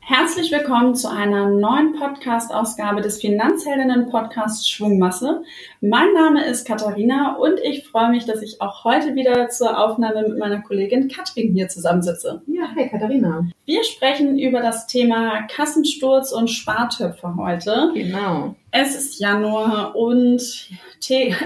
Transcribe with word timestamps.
Herzlich 0.00 0.52
willkommen 0.52 0.94
zu 0.94 1.08
einer 1.10 1.48
neuen 1.48 1.94
Podcast-Ausgabe 1.98 3.00
des 3.00 3.20
Finanzheldinnen-Podcasts 3.20 4.68
Schwungmasse. 4.68 5.42
Mein 5.80 6.12
Name 6.14 6.44
ist 6.44 6.66
Katharina 6.66 7.36
und 7.36 7.60
ich 7.62 7.86
freue 7.86 8.10
mich, 8.10 8.24
dass 8.24 8.42
ich 8.42 8.60
auch 8.60 8.84
heute 8.84 9.14
wieder 9.14 9.48
zur 9.48 9.78
Aufnahme 9.78 10.28
mit 10.28 10.38
meiner 10.38 10.62
Kollegin 10.62 11.08
Katrin 11.08 11.52
hier 11.52 11.68
zusammensitze. 11.68 12.42
Ja, 12.46 12.68
hi 12.74 12.88
Katharina. 12.88 13.46
Wir 13.64 13.84
sprechen 13.84 14.38
über 14.38 14.60
das 14.60 14.86
Thema 14.86 15.42
Kassensturz 15.48 16.32
und 16.32 16.48
Spartöpfe 16.48 17.36
heute. 17.36 17.90
Genau. 17.94 18.54
Es 18.74 18.96
ist 18.96 19.20
Januar 19.20 19.94
und 19.94 20.40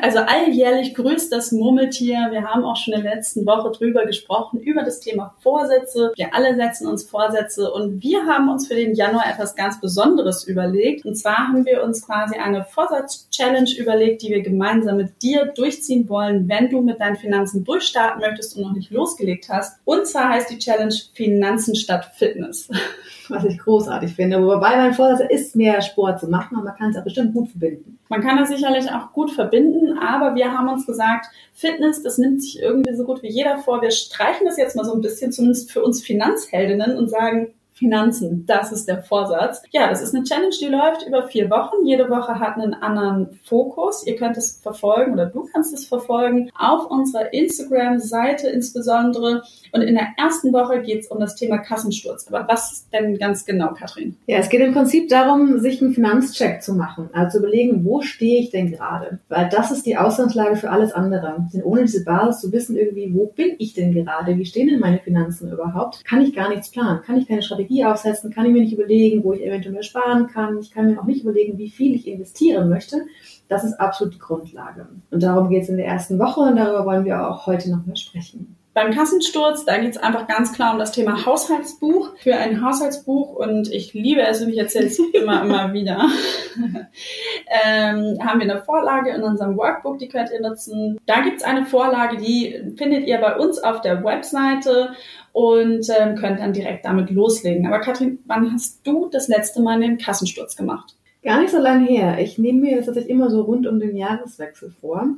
also 0.02 0.18
alljährlich 0.18 0.94
grüßt 0.94 1.32
das 1.32 1.50
Murmeltier. 1.50 2.28
Wir 2.30 2.44
haben 2.44 2.64
auch 2.64 2.76
schon 2.76 2.94
in 2.94 3.02
der 3.02 3.14
letzten 3.14 3.46
Woche 3.46 3.72
drüber 3.72 4.04
gesprochen, 4.04 4.60
über 4.60 4.82
das 4.82 5.00
Thema 5.00 5.34
Vorsätze. 5.40 6.12
Wir 6.14 6.34
alle 6.34 6.54
setzen 6.54 6.86
uns 6.86 7.04
Vorsätze 7.04 7.72
und 7.72 8.02
wir 8.02 8.26
haben 8.26 8.48
uns 8.50 8.68
für 8.68 8.74
den 8.74 8.94
Januar 8.94 9.24
etwas 9.28 9.56
ganz 9.56 9.80
Besonderes 9.80 10.44
überlegt. 10.44 11.04
Und 11.06 11.16
zwar 11.16 11.48
haben 11.48 11.64
wir 11.64 11.82
uns 11.82 12.04
quasi 12.04 12.36
eine 12.36 12.64
Vorsatz-Challenge 12.64 13.70
überlegt, 13.78 14.22
die 14.22 14.28
wir 14.28 14.42
gemeinsam 14.42 14.98
mit 14.98 15.22
dir 15.22 15.46
durchziehen 15.46 16.08
wollen, 16.08 16.48
wenn 16.48 16.68
du 16.70 16.82
mit 16.82 17.00
deinen 17.00 17.16
Finanzen 17.16 17.64
durchstarten 17.64 18.20
möchtest 18.20 18.56
und 18.56 18.62
noch 18.62 18.72
nicht 18.72 18.90
losgelegt 18.90 19.48
hast. 19.48 19.78
Und 19.84 20.06
zwar 20.06 20.30
heißt 20.30 20.50
die 20.50 20.58
Challenge 20.58 20.94
Finanzen 21.14 21.74
statt 21.74 22.10
Fitness. 22.14 22.68
Was 23.28 23.44
ich 23.44 23.58
großartig 23.58 24.14
finde. 24.14 24.40
Wobei 24.40 24.76
mein 24.76 24.94
Vorsatz 24.94 25.28
ist, 25.28 25.56
mehr 25.56 25.82
Sport 25.82 26.20
zu 26.20 26.28
machen, 26.28 26.56
aber 26.56 26.66
man 26.66 26.76
kann 26.76 26.90
es 26.90 26.96
auch 26.96 27.04
bestimmt 27.16 27.34
gut 27.34 27.48
verbinden. 27.48 27.98
Man 28.08 28.20
kann 28.20 28.36
das 28.36 28.50
sicherlich 28.50 28.90
auch 28.90 29.12
gut 29.12 29.32
verbinden, 29.32 29.98
aber 29.98 30.34
wir 30.34 30.52
haben 30.52 30.68
uns 30.68 30.86
gesagt, 30.86 31.26
Fitness, 31.54 32.02
das 32.02 32.18
nimmt 32.18 32.42
sich 32.42 32.60
irgendwie 32.60 32.94
so 32.94 33.04
gut 33.04 33.22
wie 33.22 33.30
jeder 33.30 33.58
vor. 33.58 33.80
Wir 33.80 33.90
streichen 33.90 34.46
das 34.46 34.58
jetzt 34.58 34.76
mal 34.76 34.84
so 34.84 34.92
ein 34.92 35.00
bisschen, 35.00 35.32
zumindest 35.32 35.72
für 35.72 35.82
uns 35.82 36.02
Finanzheldinnen 36.02 36.96
und 36.96 37.08
sagen, 37.08 37.54
Finanzen, 37.76 38.46
das 38.46 38.72
ist 38.72 38.88
der 38.88 39.02
Vorsatz. 39.02 39.62
Ja, 39.70 39.90
das 39.90 40.00
ist 40.00 40.14
eine 40.14 40.24
Challenge, 40.24 40.54
die 40.58 40.66
läuft 40.66 41.06
über 41.06 41.28
vier 41.28 41.50
Wochen. 41.50 41.84
Jede 41.84 42.08
Woche 42.08 42.40
hat 42.40 42.56
einen 42.56 42.72
anderen 42.72 43.38
Fokus. 43.44 44.06
Ihr 44.06 44.16
könnt 44.16 44.38
es 44.38 44.60
verfolgen 44.62 45.12
oder 45.12 45.26
du 45.26 45.46
kannst 45.52 45.74
es 45.74 45.86
verfolgen 45.86 46.50
auf 46.58 46.90
unserer 46.90 47.34
Instagram-Seite 47.34 48.48
insbesondere. 48.48 49.42
Und 49.72 49.82
in 49.82 49.94
der 49.94 50.06
ersten 50.16 50.54
Woche 50.54 50.80
geht 50.80 51.00
es 51.00 51.08
um 51.08 51.20
das 51.20 51.36
Thema 51.36 51.58
Kassensturz. 51.58 52.26
Aber 52.28 52.48
was 52.48 52.86
denn 52.92 53.18
ganz 53.18 53.44
genau, 53.44 53.74
Katrin? 53.74 54.16
Ja, 54.26 54.38
es 54.38 54.48
geht 54.48 54.62
im 54.62 54.72
Prinzip 54.72 55.10
darum, 55.10 55.58
sich 55.58 55.82
einen 55.82 55.92
Finanzcheck 55.92 56.62
zu 56.62 56.74
machen. 56.74 57.10
Also 57.12 57.36
zu 57.36 57.44
überlegen, 57.44 57.84
wo 57.84 58.00
stehe 58.00 58.40
ich 58.40 58.50
denn 58.50 58.72
gerade? 58.72 59.18
Weil 59.28 59.50
das 59.50 59.70
ist 59.70 59.84
die 59.84 59.98
Ausgangslage 59.98 60.56
für 60.56 60.70
alles 60.70 60.92
andere. 60.92 61.46
Denn 61.52 61.62
ohne 61.62 61.82
diese 61.82 62.04
Basis 62.04 62.40
zu 62.40 62.52
wissen 62.52 62.74
irgendwie, 62.74 63.12
wo 63.14 63.26
bin 63.26 63.54
ich 63.58 63.74
denn 63.74 63.92
gerade? 63.92 64.38
Wie 64.38 64.46
stehen 64.46 64.68
denn 64.68 64.80
meine 64.80 64.98
Finanzen 64.98 65.52
überhaupt? 65.52 66.02
Kann 66.06 66.22
ich 66.22 66.34
gar 66.34 66.48
nichts 66.48 66.70
planen? 66.70 67.02
Kann 67.02 67.18
ich 67.18 67.28
keine 67.28 67.42
Strategie 67.42 67.65
Strategie 67.66 67.84
aufsetzen, 67.84 68.32
kann 68.32 68.46
ich 68.46 68.52
mir 68.52 68.62
nicht 68.62 68.72
überlegen, 68.72 69.24
wo 69.24 69.32
ich 69.32 69.44
eventuell 69.44 69.82
sparen 69.82 70.26
kann. 70.28 70.58
Ich 70.58 70.70
kann 70.70 70.86
mir 70.86 71.00
auch 71.00 71.04
nicht 71.04 71.22
überlegen, 71.22 71.58
wie 71.58 71.70
viel 71.70 71.94
ich 71.94 72.06
investieren 72.06 72.68
möchte. 72.68 73.02
Das 73.48 73.64
ist 73.64 73.74
absolut 73.74 74.14
die 74.14 74.18
Grundlage. 74.18 74.88
Und 75.10 75.22
darum 75.22 75.48
geht 75.48 75.64
es 75.64 75.68
in 75.68 75.76
der 75.76 75.86
ersten 75.86 76.18
Woche 76.18 76.40
und 76.40 76.56
darüber 76.56 76.84
wollen 76.84 77.04
wir 77.04 77.28
auch 77.28 77.46
heute 77.46 77.70
noch 77.70 77.84
mal 77.86 77.96
sprechen. 77.96 78.56
Beim 78.76 78.92
Kassensturz, 78.92 79.64
da 79.64 79.78
geht 79.78 79.92
es 79.92 79.96
einfach 79.96 80.26
ganz 80.26 80.52
klar 80.52 80.74
um 80.74 80.78
das 80.78 80.92
Thema 80.92 81.24
Haushaltsbuch. 81.24 82.14
Für 82.18 82.36
ein 82.36 82.62
Haushaltsbuch, 82.62 83.34
und 83.34 83.72
ich 83.72 83.94
liebe 83.94 84.20
es 84.20 84.42
und 84.42 84.50
ich 84.50 84.58
erzähle 84.58 84.88
es 84.88 84.98
immer, 84.98 85.40
immer 85.44 85.72
wieder, 85.72 86.10
ähm, 87.64 88.18
haben 88.22 88.38
wir 88.38 88.52
eine 88.52 88.62
Vorlage 88.62 89.12
in 89.12 89.22
unserem 89.22 89.56
Workbook, 89.56 89.98
die 89.98 90.08
könnt 90.08 90.30
ihr 90.30 90.42
nutzen. 90.42 91.00
Da 91.06 91.22
gibt 91.22 91.38
es 91.38 91.42
eine 91.42 91.64
Vorlage, 91.64 92.18
die 92.18 92.74
findet 92.76 93.06
ihr 93.06 93.16
bei 93.16 93.36
uns 93.36 93.58
auf 93.60 93.80
der 93.80 94.04
Webseite 94.04 94.90
und 95.32 95.88
ähm, 95.98 96.14
könnt 96.16 96.40
dann 96.40 96.52
direkt 96.52 96.84
damit 96.84 97.08
loslegen. 97.08 97.66
Aber 97.66 97.80
Katrin, 97.80 98.18
wann 98.26 98.52
hast 98.52 98.86
du 98.86 99.08
das 99.10 99.26
letzte 99.28 99.62
Mal 99.62 99.80
den 99.80 99.96
Kassensturz 99.96 100.54
gemacht? 100.54 100.96
Gar 101.22 101.40
nicht 101.40 101.50
so 101.50 101.58
lange 101.58 101.86
her. 101.86 102.18
Ich 102.18 102.36
nehme 102.36 102.60
mir 102.60 102.76
das 102.76 102.84
tatsächlich 102.84 103.10
immer 103.10 103.30
so 103.30 103.40
rund 103.40 103.66
um 103.66 103.80
den 103.80 103.96
Jahreswechsel 103.96 104.70
vor 104.82 105.08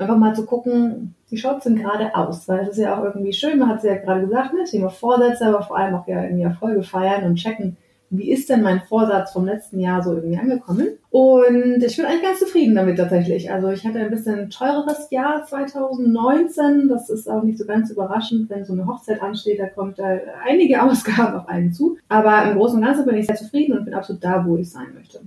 einfach 0.00 0.16
mal 0.16 0.34
zu 0.34 0.46
gucken, 0.46 1.14
wie 1.28 1.36
schaut 1.36 1.58
es 1.58 1.64
denn 1.64 1.76
gerade 1.76 2.14
aus? 2.14 2.48
Weil 2.48 2.60
es 2.60 2.70
ist 2.70 2.78
ja 2.78 2.98
auch 2.98 3.04
irgendwie 3.04 3.32
schön, 3.32 3.58
man 3.58 3.68
hat 3.68 3.78
es 3.78 3.84
ja 3.84 3.96
gerade 3.96 4.22
gesagt, 4.22 4.54
ne? 4.54 4.64
Thema 4.64 4.88
Vorsätze, 4.88 5.46
aber 5.46 5.62
vor 5.62 5.76
allem 5.76 5.94
auch 5.94 6.06
ja 6.06 6.22
irgendwie 6.22 6.42
Erfolge 6.42 6.82
feiern 6.82 7.24
und 7.24 7.36
checken, 7.36 7.76
wie 8.12 8.32
ist 8.32 8.50
denn 8.50 8.62
mein 8.62 8.80
Vorsatz 8.80 9.32
vom 9.32 9.46
letzten 9.46 9.78
Jahr 9.78 10.02
so 10.02 10.14
irgendwie 10.14 10.36
angekommen? 10.36 10.88
Und 11.10 11.82
ich 11.82 11.96
bin 11.96 12.06
eigentlich 12.06 12.22
ganz 12.22 12.40
zufrieden 12.40 12.74
damit 12.74 12.98
tatsächlich. 12.98 13.52
Also 13.52 13.70
ich 13.70 13.86
hatte 13.86 14.00
ein 14.00 14.10
bisschen 14.10 14.50
teureres 14.50 15.08
Jahr 15.10 15.44
2019. 15.44 16.88
Das 16.88 17.08
ist 17.08 17.30
auch 17.30 17.44
nicht 17.44 17.58
so 17.58 17.66
ganz 17.66 17.90
überraschend, 17.90 18.50
wenn 18.50 18.64
so 18.64 18.72
eine 18.72 18.86
Hochzeit 18.86 19.22
ansteht, 19.22 19.60
da 19.60 19.68
kommt 19.68 20.00
da 20.00 20.18
einige 20.44 20.82
Ausgaben 20.82 21.36
auf 21.36 21.48
einen 21.48 21.72
zu. 21.72 21.98
Aber 22.08 22.50
im 22.50 22.56
Großen 22.58 22.78
und 22.78 22.84
Ganzen 22.84 23.06
bin 23.06 23.16
ich 23.16 23.26
sehr 23.26 23.36
zufrieden 23.36 23.78
und 23.78 23.84
bin 23.84 23.94
absolut 23.94 24.24
da, 24.24 24.44
wo 24.44 24.56
ich 24.56 24.70
sein 24.70 24.88
möchte. 24.92 25.20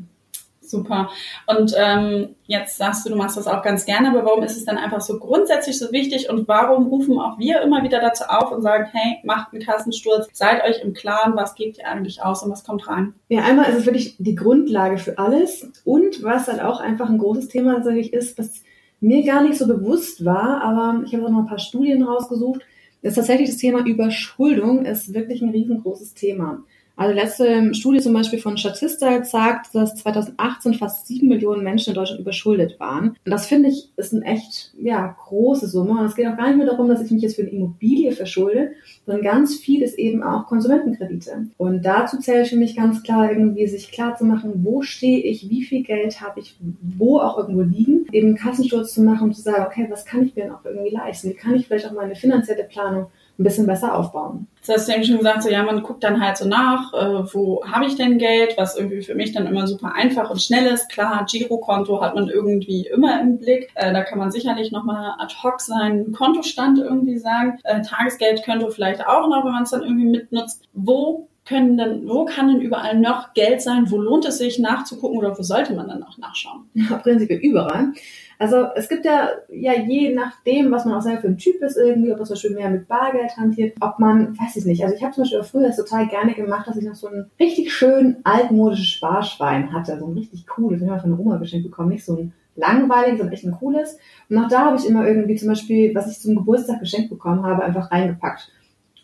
Super. 0.64 1.10
Und 1.46 1.76
ähm, 1.78 2.36
jetzt 2.46 2.78
sagst 2.78 3.06
du, 3.06 3.10
du 3.10 3.16
machst 3.16 3.36
das 3.36 3.48
auch 3.48 3.62
ganz 3.62 3.86
gerne, 3.86 4.10
aber 4.10 4.24
warum 4.24 4.44
ist 4.44 4.56
es 4.56 4.66
dann 4.66 4.78
einfach 4.78 5.02
so 5.02 5.20
grundsätzlich 5.20 5.78
so 5.78 5.92
wichtig 5.92 6.30
und 6.30 6.48
warum 6.48 6.88
rufen 6.88 7.20
auch 7.20 7.38
wir 7.38 7.62
immer 7.62 7.84
wieder 7.84 8.00
dazu 8.00 8.24
auf 8.28 8.52
und 8.52 8.62
sagen, 8.62 8.86
hey, 8.92 9.18
macht 9.24 9.52
einen 9.52 9.62
Kassensturz, 9.62 10.28
seid 10.32 10.64
euch 10.64 10.82
im 10.82 10.94
Klaren, 10.94 11.36
was 11.36 11.56
gebt 11.56 11.80
ihr 11.80 11.88
eigentlich 11.88 12.24
aus 12.24 12.44
und 12.44 12.52
was 12.52 12.64
kommt 12.64 12.88
rein? 12.88 13.14
Ja, 13.28 13.44
einmal 13.44 13.70
ist 13.70 13.80
es 13.80 13.86
wirklich 13.86 14.16
die 14.20 14.36
Grundlage 14.36 14.98
für 14.98 15.18
alles 15.18 15.70
und 15.84 16.24
was 16.24 16.48
halt 16.48 16.62
auch 16.62 16.80
einfach 16.80 17.10
ein 17.10 17.18
großes 17.18 17.50
Thema 17.50 17.74
natürlich 17.74 18.14
ist, 18.14 18.38
was 18.38 18.64
mir 19.02 19.24
gar 19.26 19.44
nicht 19.44 19.58
so 19.58 19.68
bewusst 19.68 20.24
war, 20.24 20.62
aber 20.62 21.04
ich 21.06 21.14
habe 21.14 21.26
auch 21.26 21.30
noch 21.30 21.40
ein 21.40 21.48
paar 21.48 21.60
Studien 21.60 22.04
rausgesucht, 22.04 22.62
ist 23.02 23.16
tatsächlich 23.16 23.50
das 23.50 23.58
Thema 23.58 23.86
Überschuldung 23.86 24.86
ist 24.86 25.14
wirklich 25.14 25.42
ein 25.42 25.50
riesengroßes 25.50 26.14
Thema. 26.14 26.64
Also 26.96 27.16
letzte 27.16 27.74
Studie 27.74 28.02
zum 28.02 28.14
Beispiel 28.14 28.40
von 28.40 28.56
Statista 28.56 29.24
sagt, 29.24 29.74
dass 29.74 29.96
2018 29.96 30.76
fast 30.76 31.08
sieben 31.08 31.28
Millionen 31.28 31.64
Menschen 31.64 31.90
in 31.90 31.96
Deutschland 31.96 32.22
überschuldet 32.22 32.80
waren. 32.80 33.10
Und 33.10 33.32
das 33.32 33.48
finde 33.48 33.70
ich 33.70 33.90
ist 33.98 34.14
eine 34.14 34.24
echt 34.26 34.74
ja, 34.80 35.16
große 35.26 35.68
Summe. 35.68 36.00
Und 36.00 36.06
es 36.06 36.16
geht 36.16 36.28
auch 36.28 36.38
gar 36.38 36.48
nicht 36.48 36.58
nur 36.58 36.68
darum, 36.68 36.88
dass 36.88 37.02
ich 37.02 37.10
mich 37.10 37.24
jetzt 37.24 37.36
für 37.36 37.42
eine 37.42 37.52
Immobilie 37.52 38.12
verschulde, 38.12 38.72
sondern 39.08 39.24
ganz 39.24 39.56
viel 39.56 39.82
ist 39.82 39.98
eben 39.98 40.22
auch 40.22 40.46
Konsumentenkredite. 40.46 41.48
Und 41.58 41.84
dazu 41.84 42.20
zählt 42.20 42.48
für 42.48 42.58
mich 42.58 42.76
ganz 42.76 43.02
klar 43.02 43.32
irgendwie 43.32 43.68
sich 43.68 43.92
klar 43.92 44.16
zu 44.16 44.26
machen, 44.26 44.64
wo 44.64 44.84
stehe 44.84 45.20
ich, 45.20 45.50
wie 45.50 45.64
viel 45.64 45.82
Geld 45.82 46.22
habe 46.22 46.42
ich, 46.42 46.56
wo 46.98 47.20
auch 47.20 47.40
irgendwo 47.40 47.62
liegen, 47.62 48.06
eben 48.12 48.28
einen 48.28 48.38
Kassensturz 48.38 48.94
zu 48.94 49.02
machen 49.02 49.30
und 49.30 49.34
zu 49.34 49.42
sagen, 49.42 49.66
okay, 49.66 49.88
was 49.90 50.06
kann 50.06 50.24
ich 50.24 50.36
mir 50.36 50.44
denn 50.44 50.52
auch 50.52 50.64
irgendwie 50.64 50.94
leisten? 50.94 51.32
Wie 51.32 51.34
kann 51.34 51.56
ich 51.56 51.66
vielleicht 51.66 51.88
auch 51.88 51.94
meine 51.94 52.16
finanzielle 52.16 52.66
Planung 52.66 53.08
ein 53.40 53.44
bisschen 53.44 53.66
besser 53.66 53.98
aufbauen. 53.98 54.48
Das 54.66 54.78
hast 54.78 54.88
du 54.88 54.94
eben 54.94 55.04
schon 55.04 55.18
gesagt, 55.18 55.44
so 55.44 55.50
ja, 55.50 55.64
man 55.64 55.82
guckt 55.82 56.04
dann 56.04 56.24
halt 56.24 56.38
so 56.38 56.48
nach, 56.48 56.94
äh, 56.94 57.34
wo 57.34 57.64
habe 57.66 57.86
ich 57.86 57.96
denn 57.96 58.18
Geld, 58.18 58.54
was 58.58 58.78
irgendwie 58.78 59.02
für 59.02 59.16
mich 59.16 59.34
dann 59.34 59.48
immer 59.48 59.68
super 59.68 59.94
einfach 59.94 60.30
und 60.30 60.42
schnell 60.42 60.68
ist. 60.68 60.90
Klar, 60.90 61.26
Girokonto 61.30 62.02
hat 62.02 62.16
man 62.16 62.30
irgendwie 62.30 62.88
immer 62.88 63.20
im 63.20 63.40
Blick. 63.40 63.72
Äh, 63.76 63.92
da 63.92 64.04
kann 64.04 64.20
man 64.20 64.32
sicherlich 64.32 64.72
nochmal 64.72 65.16
ad 65.18 65.34
hoc 65.44 65.60
seinen 65.60 66.14
Kontostand 66.14 66.78
irgendwie 66.78 67.18
sagen. 67.18 67.60
Äh, 67.64 67.82
Tagesgeldkonto 67.82 68.70
vielleicht 68.70 69.06
auch 69.06 69.28
noch, 69.28 69.44
wenn 69.44 69.54
man 69.54 69.64
es 69.64 69.72
dann 69.72 69.84
irgendwie 69.84 70.06
mitnutzt. 70.06 70.64
Wo 70.74 71.28
können 71.46 71.78
denn, 71.78 72.08
wo 72.08 72.26
kann 72.26 72.48
denn 72.48 72.62
überall 72.62 72.98
noch 72.98 73.34
Geld 73.34 73.62
sein? 73.62 73.92
Wo 73.92 73.98
lohnt 73.98 74.26
es 74.26 74.38
sich 74.38 74.60
nachzugucken 74.60 75.18
oder 75.18 75.38
wo 75.38 75.42
sollte 75.42 75.74
man 75.74 75.88
dann 75.88 76.04
auch 76.04 76.18
nachschauen? 76.18 76.70
Ja, 76.74 76.98
prinzipiell 76.98 77.40
überall. 77.40 77.94
Also 78.40 78.68
es 78.76 78.90
gibt 78.90 79.06
ja, 79.06 79.30
ja 79.50 79.74
je 79.74 80.14
nachdem, 80.14 80.72
was 80.72 80.86
man 80.86 80.96
auch 80.96 81.02
selber 81.02 81.22
für 81.22 81.28
ein 81.28 81.38
Typ 81.38 81.62
ist 81.62 81.78
irgendwie, 81.78 82.12
ob 82.12 82.18
man 82.18 82.26
zum 82.26 82.36
Beispiel 82.36 82.56
mehr 82.56 82.70
mit 82.70 82.88
Bargeld 82.88 83.36
hantiert, 83.38 83.76
ob 83.80 84.00
man, 84.00 84.38
weiß 84.38 84.56
ich 84.58 84.66
nicht. 84.66 84.84
Also 84.84 84.96
ich 84.96 85.04
habe 85.04 85.14
zum 85.14 85.24
Beispiel 85.24 85.44
früher 85.44 85.68
das 85.68 85.78
total 85.78 86.08
gerne 86.08 86.34
gemacht, 86.34 86.68
dass 86.68 86.78
ich 86.78 86.86
noch 86.86 86.96
so 86.96 87.08
ein 87.08 87.30
richtig 87.40 87.74
schön 87.74 88.18
altmodisches 88.24 88.88
Sparschwein 88.88 89.74
hatte, 89.74 89.98
so 90.00 90.08
ein 90.08 90.14
richtig 90.14 90.48
cooles, 90.48 90.82
ich 90.82 90.90
habe 90.90 91.02
von 91.02 91.12
der 91.12 91.20
Oma 91.20 91.38
geschenkt 91.38 91.70
bekommen, 91.70 91.90
nicht 91.90 92.06
so 92.06 92.18
ein 92.18 92.34
langweiliges, 92.56 93.20
sondern 93.20 93.34
echt 93.34 93.46
ein 93.46 93.52
cooles. 93.52 93.98
Und 94.30 94.38
auch 94.38 94.48
da 94.48 94.66
habe 94.66 94.78
ich 94.78 94.88
immer 94.88 95.08
irgendwie 95.08 95.36
zum 95.36 95.50
Beispiel, 95.50 95.94
was 95.96 96.12
ich 96.12 96.20
zum 96.20 96.36
Geburtstag 96.36 96.80
geschenkt 96.80 97.10
bekommen 97.10 97.44
habe, 97.44 97.64
einfach 97.64 97.92
reingepackt 97.92 98.52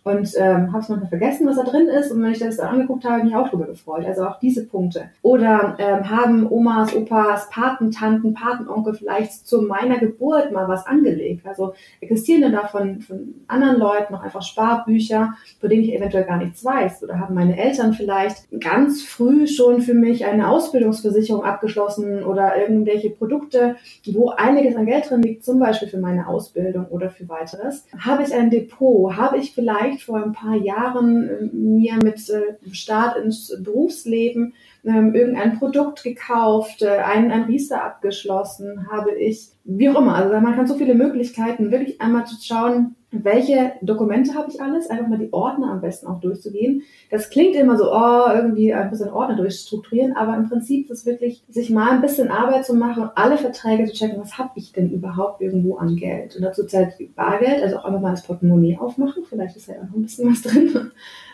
und 0.03 0.31
ähm, 0.37 0.71
habe 0.71 0.79
es 0.79 0.89
manchmal 0.89 1.09
vergessen, 1.09 1.47
was 1.47 1.57
da 1.57 1.63
drin 1.63 1.87
ist. 1.87 2.11
Und 2.11 2.21
wenn 2.21 2.31
ich 2.31 2.39
das 2.39 2.57
dann 2.57 2.67
angeguckt 2.67 3.03
habe, 3.03 3.15
habe 3.15 3.23
ich 3.23 3.33
mich 3.33 3.35
auch 3.35 3.49
drüber 3.49 3.65
gefreut. 3.65 4.05
Also 4.05 4.25
auch 4.25 4.39
diese 4.39 4.65
Punkte. 4.65 5.09
Oder 5.21 5.75
ähm, 5.77 6.09
haben 6.09 6.47
Omas, 6.49 6.95
Opas, 6.95 7.49
Patentanten, 7.49 8.33
Patenonkel 8.33 8.93
vielleicht 8.93 9.47
zu 9.47 9.61
meiner 9.61 9.97
Geburt 9.97 10.51
mal 10.51 10.67
was 10.67 10.85
angelegt? 10.85 11.45
Also 11.45 11.73
existieren 11.99 12.41
denn 12.41 12.53
da 12.53 12.67
von, 12.67 13.01
von 13.01 13.35
anderen 13.47 13.77
Leuten 13.77 14.13
noch 14.13 14.23
einfach 14.23 14.41
Sparbücher, 14.41 15.33
von 15.59 15.69
denen 15.69 15.83
ich 15.83 15.93
eventuell 15.93 16.23
gar 16.23 16.37
nichts 16.37 16.63
weiß? 16.63 17.03
Oder 17.03 17.19
haben 17.19 17.35
meine 17.35 17.57
Eltern 17.57 17.93
vielleicht 17.93 18.47
ganz 18.59 19.03
früh 19.03 19.47
schon 19.47 19.81
für 19.81 19.93
mich 19.93 20.25
eine 20.25 20.49
Ausbildungsversicherung 20.49 21.43
abgeschlossen 21.43 22.23
oder 22.23 22.57
irgendwelche 22.57 23.09
Produkte, 23.09 23.75
wo 24.05 24.29
einiges 24.29 24.75
an 24.75 24.85
Geld 24.85 25.09
drin 25.09 25.21
liegt, 25.21 25.43
zum 25.43 25.59
Beispiel 25.59 25.87
für 25.87 25.99
meine 25.99 26.27
Ausbildung 26.27 26.85
oder 26.85 27.09
für 27.09 27.27
weiteres? 27.27 27.85
Habe 27.97 28.23
ich 28.23 28.33
ein 28.33 28.49
Depot? 28.49 29.15
Habe 29.15 29.37
ich 29.37 29.53
vielleicht 29.53 29.88
vor 29.97 30.23
ein 30.23 30.33
paar 30.33 30.55
Jahren 30.55 31.29
äh, 31.29 31.43
mir 31.53 31.95
mit 31.95 32.29
äh, 32.29 32.57
Start 32.71 33.17
ins 33.17 33.55
Berufsleben 33.63 34.53
ähm, 34.85 35.13
irgendein 35.13 35.57
Produkt 35.57 36.03
gekauft, 36.03 36.81
äh, 36.81 36.97
einen, 36.97 37.31
ein 37.31 37.43
Riester 37.43 37.83
abgeschlossen, 37.83 38.87
habe 38.91 39.11
ich, 39.15 39.49
wie 39.63 39.89
auch 39.89 39.99
immer. 39.99 40.15
Also 40.15 40.33
man 40.39 40.55
kann 40.55 40.67
so 40.67 40.75
viele 40.75 40.95
Möglichkeiten, 40.95 41.71
wirklich 41.71 42.01
einmal 42.01 42.25
zu 42.25 42.35
schauen, 42.41 42.95
welche 43.11 43.73
Dokumente 43.81 44.35
habe 44.35 44.51
ich 44.51 44.61
alles, 44.61 44.87
einfach 44.89 45.07
mal 45.07 45.17
die 45.17 45.33
Ordner 45.33 45.71
am 45.71 45.81
besten 45.81 46.05
auch 46.05 46.19
durchzugehen. 46.19 46.83
Das 47.09 47.31
klingt 47.31 47.55
immer 47.55 47.75
so, 47.75 47.91
oh, 47.91 48.31
irgendwie 48.31 48.71
ein 48.71 48.91
bisschen 48.91 49.09
Ordner 49.09 49.35
durchstrukturieren, 49.35 50.15
aber 50.15 50.35
im 50.35 50.47
Prinzip 50.47 50.89
ist 50.89 50.99
es 50.99 51.05
wirklich, 51.07 51.43
sich 51.49 51.71
mal 51.71 51.89
ein 51.89 52.01
bisschen 52.01 52.29
Arbeit 52.29 52.65
zu 52.65 52.75
machen 52.75 53.09
alle 53.15 53.37
Verträge 53.37 53.85
zu 53.85 53.93
checken, 53.93 54.21
was 54.21 54.37
habe 54.37 54.51
ich 54.55 54.73
denn 54.73 54.91
überhaupt 54.91 55.41
irgendwo 55.41 55.77
an 55.77 55.95
Geld. 55.95 56.35
Und 56.35 56.43
dazu 56.43 56.65
zählt 56.65 56.93
Bargeld, 57.15 57.63
also 57.63 57.77
auch 57.77 57.85
einfach 57.85 58.01
mal 58.01 58.11
das 58.11 58.23
Portemonnaie 58.23 58.77
aufmachen, 58.77 59.23
vielleicht 59.27 59.55
ist 59.55 59.67
ja 59.67 59.75
auch 59.75 59.89
noch 59.89 59.95
ein 59.95 60.03
bisschen 60.03 60.29
was 60.29 60.41
drin. 60.43 60.69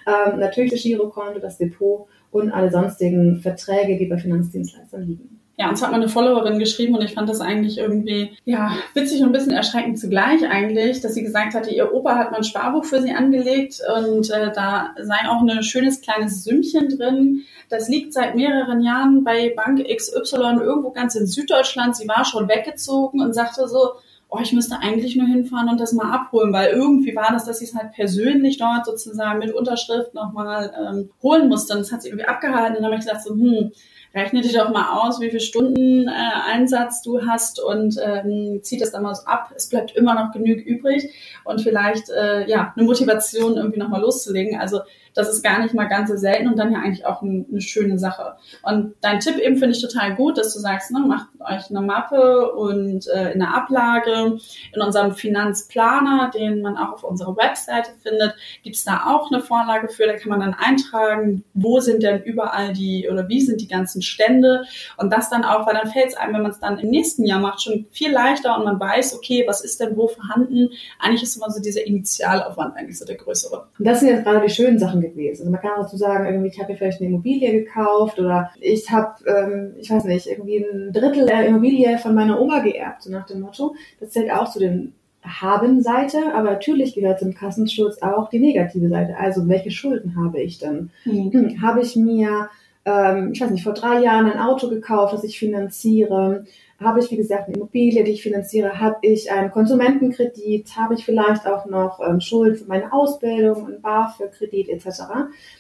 ähm, 0.07 0.39
natürlich 0.39 0.71
das 0.71 0.81
Girokonto, 0.81 1.39
das 1.39 1.57
Depot 1.57 2.07
und 2.41 2.51
alle 2.51 2.71
sonstigen 2.71 3.37
Verträge, 3.41 3.97
die 3.97 4.05
bei 4.05 4.17
Finanzdienstleistern 4.17 5.07
liegen. 5.07 5.35
Ja, 5.57 5.69
uns 5.69 5.81
hat 5.81 5.91
mal 5.91 6.01
eine 6.01 6.09
Followerin 6.09 6.59
geschrieben 6.59 6.95
und 6.95 7.03
ich 7.03 7.13
fand 7.13 7.29
das 7.29 7.39
eigentlich 7.39 7.77
irgendwie, 7.77 8.31
ja, 8.43 8.75
witzig 8.93 9.21
und 9.21 9.27
ein 9.27 9.31
bisschen 9.31 9.53
erschreckend 9.53 9.97
zugleich 9.97 10.45
eigentlich, 10.49 10.99
dass 10.99 11.13
sie 11.13 11.23
gesagt 11.23 11.53
hatte, 11.53 11.73
ihr 11.73 11.93
Opa 11.93 12.17
hat 12.17 12.31
mal 12.31 12.37
ein 12.37 12.43
Sparbuch 12.43 12.83
für 12.83 13.01
sie 13.01 13.13
angelegt 13.13 13.79
und 13.95 14.29
äh, 14.31 14.51
da 14.53 14.93
sei 15.01 15.15
auch 15.29 15.41
ein 15.41 15.63
schönes 15.63 16.01
kleines 16.01 16.43
Sümmchen 16.43 16.89
drin. 16.89 17.43
Das 17.69 17.87
liegt 17.87 18.11
seit 18.11 18.35
mehreren 18.35 18.81
Jahren 18.81 19.23
bei 19.23 19.53
Bank 19.55 19.81
XY 19.87 20.59
irgendwo 20.59 20.91
ganz 20.91 21.15
in 21.15 21.25
Süddeutschland. 21.25 21.95
Sie 21.95 22.07
war 22.09 22.25
schon 22.25 22.49
weggezogen 22.49 23.21
und 23.21 23.33
sagte 23.33 23.69
so, 23.69 23.93
oh, 24.29 24.39
ich 24.41 24.53
müsste 24.53 24.79
eigentlich 24.79 25.15
nur 25.15 25.27
hinfahren 25.27 25.69
und 25.69 25.79
das 25.79 25.93
mal 25.93 26.11
abholen, 26.11 26.51
weil 26.51 26.71
irgendwie 26.71 27.15
war 27.15 27.31
das, 27.31 27.45
dass 27.45 27.59
sie 27.59 27.65
es 27.65 27.75
halt 27.75 27.91
persönlich 27.93 28.57
dort 28.57 28.85
sozusagen 28.85 29.39
mit 29.39 29.53
Unterschrift 29.53 30.13
nochmal 30.13 30.73
ähm, 30.77 31.09
holen 31.21 31.47
musste. 31.47 31.73
Und 31.73 31.79
das 31.79 31.91
hat 31.91 32.01
sie 32.01 32.09
irgendwie 32.09 32.27
abgehalten. 32.27 32.75
Und 32.77 32.83
dann 32.83 32.91
habe 32.91 32.95
ich 32.95 33.05
gesagt 33.05 33.23
so, 33.23 33.33
hm, 33.33 33.71
rechne 34.13 34.41
dich 34.41 34.53
doch 34.53 34.71
mal 34.71 34.97
aus, 34.99 35.19
wie 35.19 35.29
viel 35.29 35.41
Stunden 35.41 36.07
äh, 36.07 36.11
Einsatz 36.51 37.01
du 37.01 37.25
hast 37.27 37.61
und 37.61 37.97
ähm, 38.01 38.59
zieh 38.63 38.77
das 38.77 38.91
dann 38.91 39.03
mal 39.03 39.13
so 39.13 39.25
ab. 39.25 39.51
Es 39.55 39.69
bleibt 39.69 39.95
immer 39.95 40.15
noch 40.15 40.31
genug 40.31 40.65
übrig 40.65 41.13
und 41.43 41.61
vielleicht 41.61 42.09
äh, 42.09 42.47
ja 42.49 42.73
eine 42.75 42.85
Motivation 42.85 43.57
irgendwie 43.57 43.79
nochmal 43.79 44.01
loszulegen. 44.01 44.59
Also 44.59 44.79
das 45.15 45.29
ist 45.29 45.43
gar 45.43 45.61
nicht 45.61 45.73
mal 45.73 45.85
ganz 45.85 46.09
so 46.09 46.17
selten 46.17 46.47
und 46.47 46.59
dann 46.59 46.71
ja 46.71 46.79
eigentlich 46.79 47.05
auch 47.05 47.21
ein, 47.21 47.45
eine 47.49 47.61
schöne 47.61 47.97
Sache. 47.97 48.35
Und 48.61 48.93
dein 49.01 49.21
Tipp 49.21 49.37
eben 49.37 49.57
finde 49.57 49.75
ich 49.75 49.81
total 49.81 50.13
gut, 50.15 50.37
dass 50.37 50.53
du 50.53 50.59
sagst, 50.59 50.91
ne, 50.91 50.99
macht 50.99 51.27
euch 51.39 51.69
eine 51.69 51.81
Mappe 51.81 52.51
und 52.51 53.07
äh, 53.07 53.31
in 53.31 53.39
der 53.39 53.55
Ablage, 53.55 54.37
in 54.73 54.81
unserem 54.81 55.13
Finanzplaner, 55.13 56.31
den 56.33 56.61
man 56.61 56.77
auch 56.77 56.93
auf 56.93 57.03
unserer 57.03 57.35
Webseite 57.37 57.91
findet, 58.03 58.35
gibt 58.61 58.75
es 58.75 58.83
da 58.83 59.05
auch 59.07 59.31
eine 59.31 59.41
Vorlage 59.41 59.87
für, 59.87 60.05
da 60.05 60.13
kann 60.13 60.29
man 60.29 60.41
dann 60.41 60.53
eintragen, 60.53 61.43
wo 61.53 61.79
sind 61.79 62.03
denn 62.03 62.21
überall 62.23 62.73
die 62.73 63.09
oder 63.09 63.29
wie 63.29 63.41
sind 63.41 63.61
die 63.61 63.67
ganzen 63.67 64.01
Stände 64.01 64.65
und 64.97 65.13
das 65.13 65.29
dann 65.29 65.45
auch, 65.45 65.65
weil 65.65 65.75
dann 65.75 65.91
fällt 65.91 66.09
es 66.09 66.17
einem, 66.17 66.35
wenn 66.35 66.41
man 66.41 66.51
es 66.51 66.59
dann 66.59 66.77
im 66.79 66.89
nächsten 66.89 67.25
Jahr 67.25 67.39
macht, 67.39 67.61
schon 67.61 67.85
viel 67.91 68.11
leichter 68.11 68.57
und 68.57 68.65
man 68.65 68.79
weiß, 68.79 69.15
okay, 69.15 69.45
was 69.47 69.61
ist 69.61 69.79
denn 69.79 69.95
wo 69.95 70.07
vorhanden. 70.07 70.69
Eigentlich 70.99 71.23
ist 71.23 71.37
immer 71.37 71.49
so 71.49 71.61
dieser 71.61 71.85
Initialaufwand 71.85 72.75
eigentlich 72.75 72.99
so 72.99 73.05
der 73.05 73.15
größere. 73.15 73.67
Und 73.77 73.87
das 73.87 74.01
sind 74.01 74.09
jetzt 74.09 74.23
gerade 74.23 74.45
die 74.45 74.53
schönen 74.53 74.77
Sachen, 74.77 75.04
gewesen. 75.09 75.41
Also 75.41 75.51
man 75.51 75.61
kann 75.61 75.71
auch 75.71 75.83
dazu 75.83 75.97
sagen, 75.97 76.25
irgendwie, 76.25 76.49
ich 76.49 76.59
habe 76.59 76.71
mir 76.71 76.77
vielleicht 76.77 77.01
eine 77.01 77.09
Immobilie 77.09 77.51
gekauft 77.51 78.19
oder 78.19 78.51
ich 78.59 78.89
habe, 78.91 79.15
ähm, 79.27 79.73
ich 79.77 79.89
weiß 79.89 80.05
nicht, 80.05 80.27
irgendwie 80.27 80.57
ein 80.57 80.91
Drittel 80.93 81.25
der 81.25 81.45
Immobilie 81.45 81.97
von 81.97 82.15
meiner 82.15 82.39
Oma 82.39 82.59
geerbt, 82.59 83.03
so 83.03 83.11
nach 83.11 83.25
dem 83.25 83.41
Motto. 83.41 83.75
Das 83.99 84.11
zählt 84.11 84.31
auch 84.31 84.51
zu 84.51 84.59
den 84.59 84.93
haben-Seite, 85.25 86.33
aber 86.33 86.51
natürlich 86.51 86.93
gehört 86.93 87.19
zum 87.19 87.33
Kassensturz 87.33 88.01
auch 88.01 88.29
die 88.29 88.39
negative 88.39 88.89
Seite. 88.89 89.17
Also 89.17 89.47
welche 89.47 89.71
Schulden 89.71 90.15
habe 90.15 90.41
ich 90.41 90.59
denn? 90.59 90.91
Mhm. 91.05 91.31
Hm, 91.31 91.61
habe 91.61 91.81
ich 91.81 91.95
mir, 91.95 92.49
ähm, 92.85 93.31
ich 93.33 93.41
weiß 93.41 93.49
nicht, 93.51 93.63
vor 93.63 93.73
drei 93.73 94.01
Jahren 94.01 94.29
ein 94.29 94.39
Auto 94.39 94.69
gekauft, 94.69 95.13
das 95.13 95.23
ich 95.23 95.39
finanziere? 95.39 96.45
Habe 96.81 96.99
ich, 96.99 97.09
wie 97.09 97.15
gesagt, 97.15 97.47
eine 97.47 97.55
Immobilie, 97.55 98.03
die 98.03 98.11
ich 98.11 98.21
finanziere? 98.21 98.79
Habe 98.79 98.97
ich 99.01 99.31
einen 99.31 99.49
Konsumentenkredit? 99.49 100.75
Habe 100.75 100.95
ich 100.95 101.05
vielleicht 101.05 101.47
auch 101.47 101.65
noch 101.65 102.01
ähm, 102.05 102.19
Schulden 102.19 102.57
für 102.57 102.65
meine 102.65 102.91
Ausbildung, 102.91 103.67
ein 103.67 103.81
BAföG-Kredit 103.81 104.67
etc.? 104.67 105.03